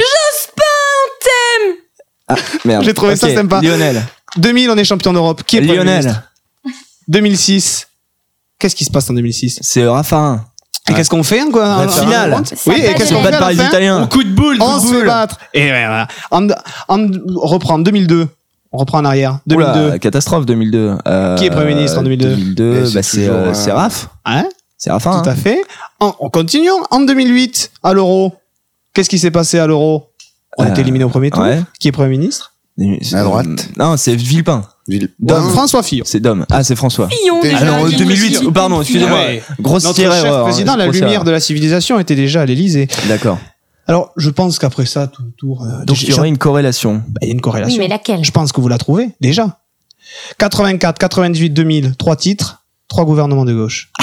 [2.27, 2.83] Ah, merde.
[2.83, 3.59] J'ai trouvé ça sympa.
[3.61, 4.03] Lionel.
[4.37, 5.41] 2000, on est champion d'Europe.
[5.47, 5.99] Qui est Premier Lionel.
[6.03, 6.21] ministre?
[7.07, 7.87] 2006.
[8.59, 10.45] Qu'est-ce qui se passe en 2006 C'est Raffarin.
[10.91, 12.43] Et qu'est-ce qu'on fait quoi La finale.
[12.67, 14.07] Oui, et qu'est-ce qu'on bat par les Italiens.
[14.07, 15.05] Coup de boule, On se fait boule.
[15.07, 15.37] battre.
[15.53, 16.07] Et voilà.
[16.31, 18.27] En, en, on reprend 2002.
[18.73, 19.39] On reprend en arrière.
[19.47, 19.87] 2002.
[19.87, 20.97] Oula, catastrophe 2002.
[21.07, 22.29] Euh, Qui est Premier ministre en 2002?
[22.35, 24.07] 2002, Et c'est bah, c'est euh, euh, Raph.
[24.25, 24.45] Hein
[24.77, 25.21] C'est Raffarin.
[25.21, 25.61] Tout à fait.
[25.99, 26.69] En, on continue.
[26.89, 28.33] En 2008, à l'Euro.
[28.93, 30.09] Qu'est-ce qui s'est passé à l'Euro?
[30.57, 31.41] On Euh, est éliminé au premier tour.
[31.43, 31.61] ouais.
[31.79, 32.53] Qui est Premier ministre?
[33.13, 33.47] À droite.
[33.77, 34.63] Non, c'est Villepin.
[35.19, 35.45] Dom.
[35.45, 35.51] Ouais.
[35.53, 36.03] François Fillon.
[36.07, 36.45] C'est Dom.
[36.51, 37.07] Ah, c'est François.
[37.09, 38.15] Fillon, Fillon, 2008.
[38.17, 38.41] Fillon.
[38.47, 39.17] oh, pardon, excusez-moi.
[39.17, 39.43] Ouais.
[39.59, 40.21] Grosse Notre erreur.
[40.21, 41.23] cher hein, président, la lumière erreur.
[41.23, 42.87] de la civilisation était déjà à l'Elysée.
[43.07, 43.37] D'accord.
[43.87, 45.63] Alors, je pense qu'après ça, tout le tour.
[45.65, 47.03] euh, Donc il y aurait une corrélation.
[47.07, 47.77] bah, il y a une Oui, corrélation.
[47.81, 48.23] mais laquelle?
[48.23, 49.59] Je pense que vous la trouvez déjà.
[50.37, 53.91] 84, 98, 2000, trois titres, trois gouvernements de gauche.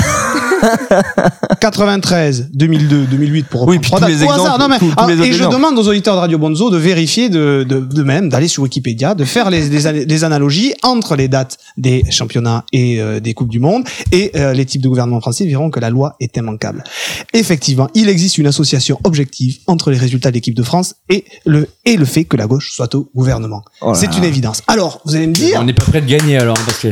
[1.60, 4.94] 93, 2002, 2008 pour reprendre Oui, puis tous les hasard, exemples, non, mais- tous- tous
[4.96, 8.02] ah, les et je demande aux auditeurs de Radio Bonzo de vérifier de, de, de
[8.02, 12.64] même, d'aller sur Wikipédia, de faire les, les, les analogies entre les dates des championnats
[12.72, 15.80] et euh, des coupes du monde et euh, les types de gouvernements français verront que
[15.80, 16.84] la loi est immanquable.
[17.32, 21.68] Effectivement, il existe une association objective entre les résultats de l'équipe de France et le
[21.84, 23.62] et le fait que la gauche soit au gouvernement.
[23.80, 24.62] Oh C'est une évidence.
[24.66, 26.88] Alors, vous allez me dire, On n'est pas prêt de gagner alors, parce que.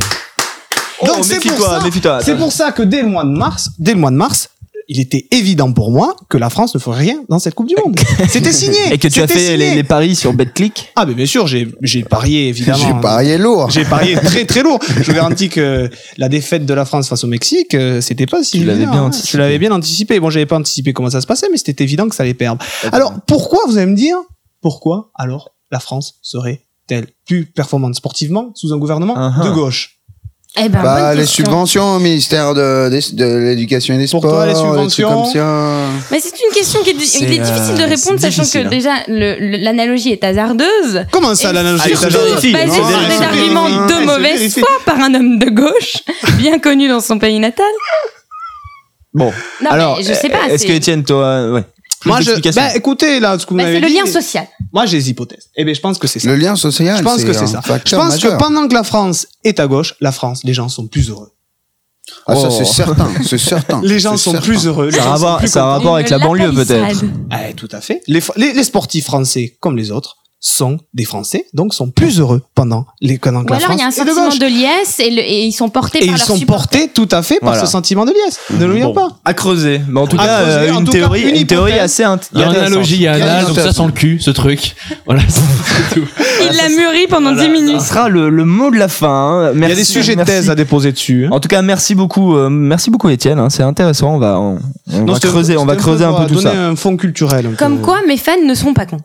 [1.01, 2.21] Oh, donc c'est pour ça, méfie-toi.
[2.23, 4.49] c'est pour ça que dès le mois de mars, dès le mois de mars,
[4.89, 7.75] il était évident pour moi que la France ne ferait rien dans cette Coupe du
[7.85, 7.99] Monde.
[8.29, 8.79] C'était signé.
[8.93, 10.93] Et que tu as fait les, les paris sur BetClick.
[10.95, 12.79] Ah mais bien sûr, j'ai j'ai parié évidemment.
[12.79, 13.69] J'ai parié lourd.
[13.69, 14.79] J'ai parié très très lourd.
[14.97, 18.45] Je vous garantis que la défaite de la France face au Mexique, euh, c'était pas
[18.45, 18.61] si.
[18.61, 19.07] Tu l'avais bien hein.
[19.07, 19.29] anticipé.
[19.33, 20.21] Je l'avais bien anticipé.
[20.21, 22.65] Bon, j'avais pas anticipé comment ça se passait, mais c'était évident que ça allait perdre.
[22.93, 24.17] Alors pourquoi vous allez me dire
[24.63, 29.45] pourquoi alors la France serait-elle plus performante sportivement sous un gouvernement Uh-huh.
[29.45, 29.95] de gauche?
[30.59, 31.45] Eh ben, Bah, les question.
[31.45, 34.33] subventions au ministère de, de l'éducation et des Pour sports.
[34.33, 35.45] toi, les subventions comme ça.
[36.11, 38.63] Mais c'est une question qui est, C'est, il est difficile de euh, répondre, sachant difficile,
[38.63, 38.71] que hein.
[38.71, 41.05] déjà l'analogie est hasardeuse.
[41.13, 42.35] Comment ça, l'analogie est hasardeuse.
[42.53, 45.99] Basée Non, sur des arguments de mauvaise foi par un homme de gauche,
[46.39, 47.67] bien connu dans son pays natal.
[49.13, 49.33] Bon.
[49.63, 50.49] Non, Alors, mais je sais pas.
[50.49, 51.63] est-ce que Étienne, toi, ouais.
[52.07, 54.47] Moi, je, bah, écoutez, là, ce que vous bah, m'avez c'est le lien social.
[54.73, 55.51] Moi, j'ai des hypothèses.
[55.57, 56.29] Eh bien, je pense que c'est ça.
[56.29, 56.97] Le lien social.
[56.99, 57.61] Je pense que c'est ça.
[57.85, 58.33] Je pense majeur.
[58.39, 61.33] que pendant que la France est à gauche, la France, les gens sont plus heureux.
[62.27, 62.55] Ah, ça, Oh.
[62.57, 63.09] c'est certain.
[63.27, 63.81] C'est certain.
[63.83, 64.47] Les gens sont certain.
[64.47, 64.91] plus heureux.
[64.93, 67.03] Ça a rapport, ça a rapport avec la banlieue peut-être.
[67.51, 68.01] Eh, tout à fait.
[68.07, 72.43] Les, les, les sportifs français, comme les autres, sont des Français, donc sont plus heureux
[72.55, 75.01] pendant les pendant que Ou la alors il y a un de sentiment de liesse
[75.01, 77.51] et, le- et ils sont portés Et par ils sont portés tout à fait par
[77.53, 77.65] Voilà.
[77.65, 78.39] ce sentiment de liesse.
[78.51, 79.17] Ne l'oublions Bon, pas.
[79.25, 79.81] À creuser.
[79.89, 81.85] Mais en tout À cas, creuser, euh, en une cas, théorie, une une théorie hypothèse.
[81.85, 82.73] assez int- Il y a une intéressante.
[82.73, 83.87] analogie, il y a un Il y a âge, une donc ça intéressante.
[83.87, 84.77] sent le cul, ce truc.
[85.07, 86.07] Voilà, c'est tout.
[86.51, 87.81] Il l'a mûri pendant Voilà, 10 minutes.
[87.81, 89.49] Ce sera le, le mot de la fin.
[89.49, 89.53] hein.
[89.55, 91.27] Il y a des sujets de thèse à déposer dessus.
[91.27, 91.31] hein.
[91.33, 93.39] En tout cas, merci beaucoup, euh, merci beaucoup Étienne.
[93.39, 94.15] hein, c'est intéressant.
[94.15, 94.59] On va, on,
[94.93, 96.67] on Non, va c'était- creuser, on va creuser un peu tout donner ça.
[96.69, 97.55] un fond culturel.
[97.59, 99.01] Comme quoi, mes fans ne seront pas cons.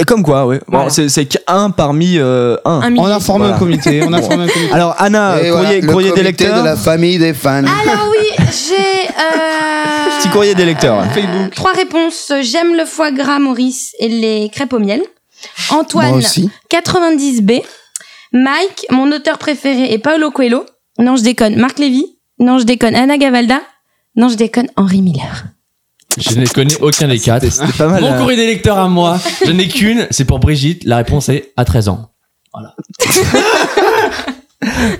[0.00, 0.56] Et comme quoi, oui.
[0.68, 0.90] Bon, Voilà.
[0.90, 2.80] c'est, c'est qu'un parmi euh, un.
[2.82, 3.56] Un On a formé Voilà.
[3.56, 4.02] un comité.
[4.06, 4.72] On a formé un comité.
[4.72, 6.60] Alors Anna, Et courrier, voilà, le courrier des comité lecteurs.
[6.60, 7.64] de la famille des fans.
[7.64, 11.04] Alors oui, j'ai euh, Petit courrier des lecteurs.
[11.12, 11.54] Facebook.
[11.54, 12.32] trois réponses.
[12.42, 15.02] J'aime le foie gras, Maurice, et les crêpes au miel.
[15.70, 16.48] Antoine, aussi.
[16.70, 17.62] 90B.
[18.32, 20.64] Mike, mon auteur préféré est Paulo Coelho.
[20.98, 21.56] Non, je déconne.
[21.56, 22.04] Marc Lévy.
[22.40, 22.94] Non, je déconne.
[22.94, 23.60] Anna Gavalda.
[24.16, 24.68] Non, je déconne.
[24.76, 25.44] Henri Miller.
[26.16, 27.50] Je ne connais aucun des quatre.
[27.50, 28.00] C'était pas mal.
[28.00, 30.84] Mon euh, courrier des lecteurs à moi, je n'ai qu'une, c'est pour Brigitte.
[30.84, 32.10] La réponse est à 13 ans.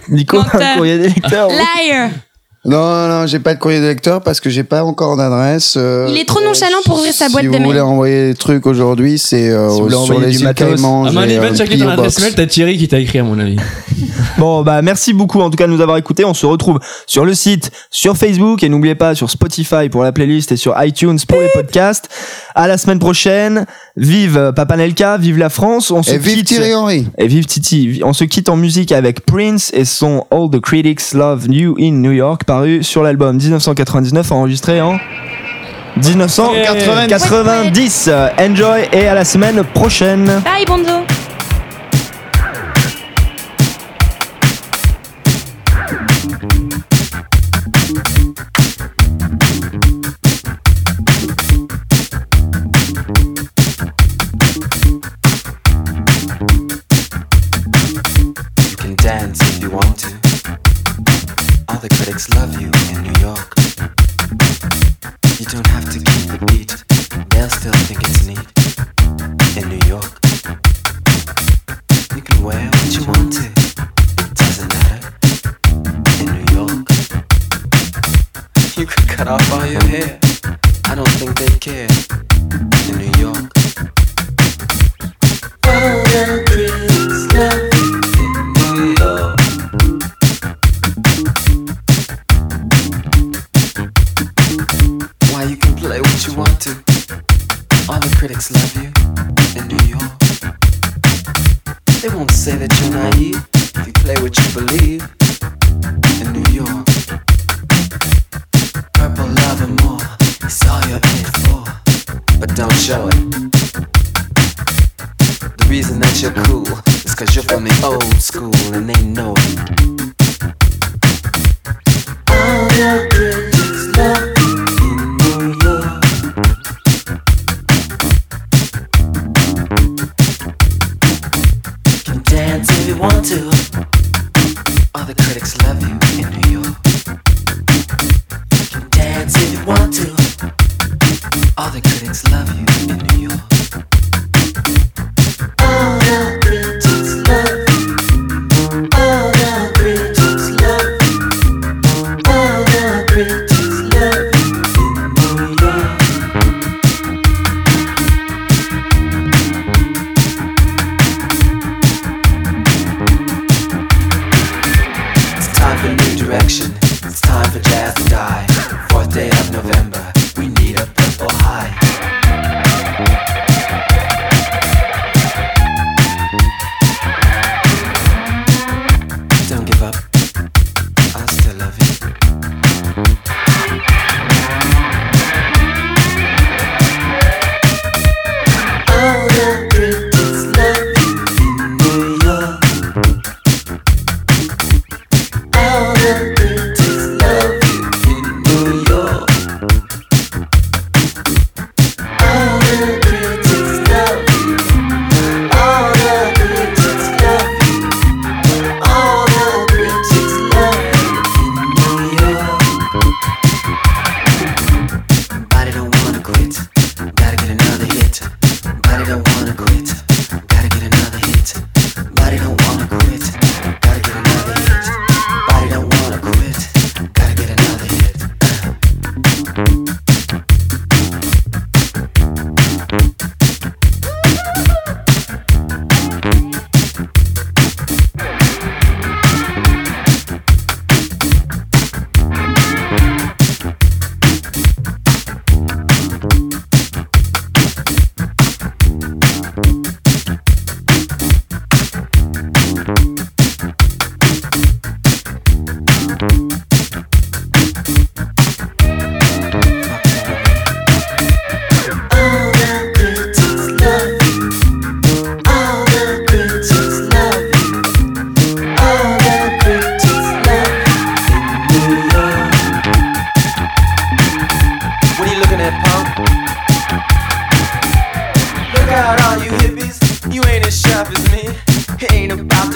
[0.09, 0.61] Nico, Menteur.
[0.61, 1.49] un courrier des lecteurs.
[1.49, 2.11] Liar.
[2.65, 5.75] Non, non, j'ai pas de courrier de lecteur parce que j'ai pas encore d'adresse.
[5.77, 8.35] Euh, Il est trop nonchalant pour ouvrir sa boîte de Si vous voulez envoyer des
[8.35, 10.69] trucs aujourd'hui, c'est euh, voulez sur les du matos.
[10.69, 11.05] Caïmans.
[11.05, 11.91] À mon avis, euh, Ben, checker ton P.O.
[11.91, 13.57] adresse mail, t'as Thierry qui t'a écrit, à mon avis.
[14.37, 16.25] Bon, bah merci beaucoup en tout cas de nous avoir écoutés.
[16.25, 20.13] On se retrouve sur le site, sur Facebook et n'oubliez pas sur Spotify pour la
[20.13, 22.09] playlist et sur iTunes pour les podcasts.
[22.55, 23.67] À la semaine prochaine.
[23.97, 25.91] Vive Papanelka, vive la France.
[25.91, 26.47] On se Et vive quitte.
[26.49, 27.07] Thierry Henry.
[27.19, 28.01] Et vive Titi.
[28.05, 31.93] On se quitte en musique avec Prince et son All the Critics Love You in
[31.95, 34.97] New York paru sur l'album 1999 enregistré en
[35.99, 38.11] 1990.
[38.41, 40.25] Enjoy et à la semaine prochaine.
[40.25, 41.05] Bye Bonzo.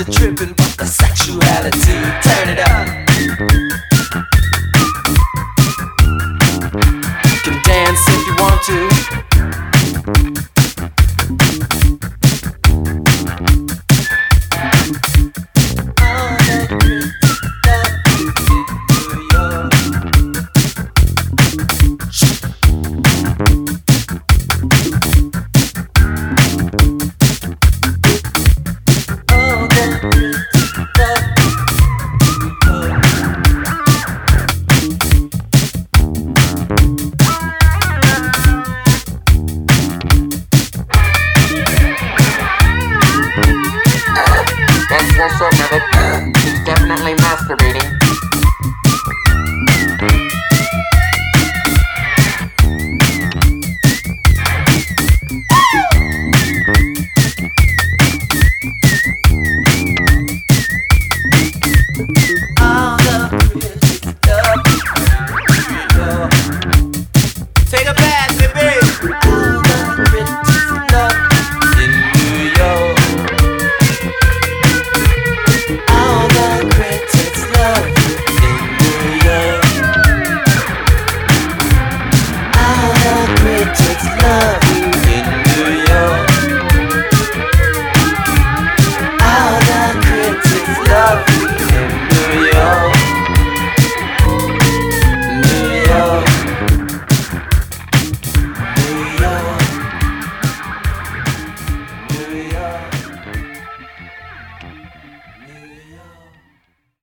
[0.04, 0.61] to tripping.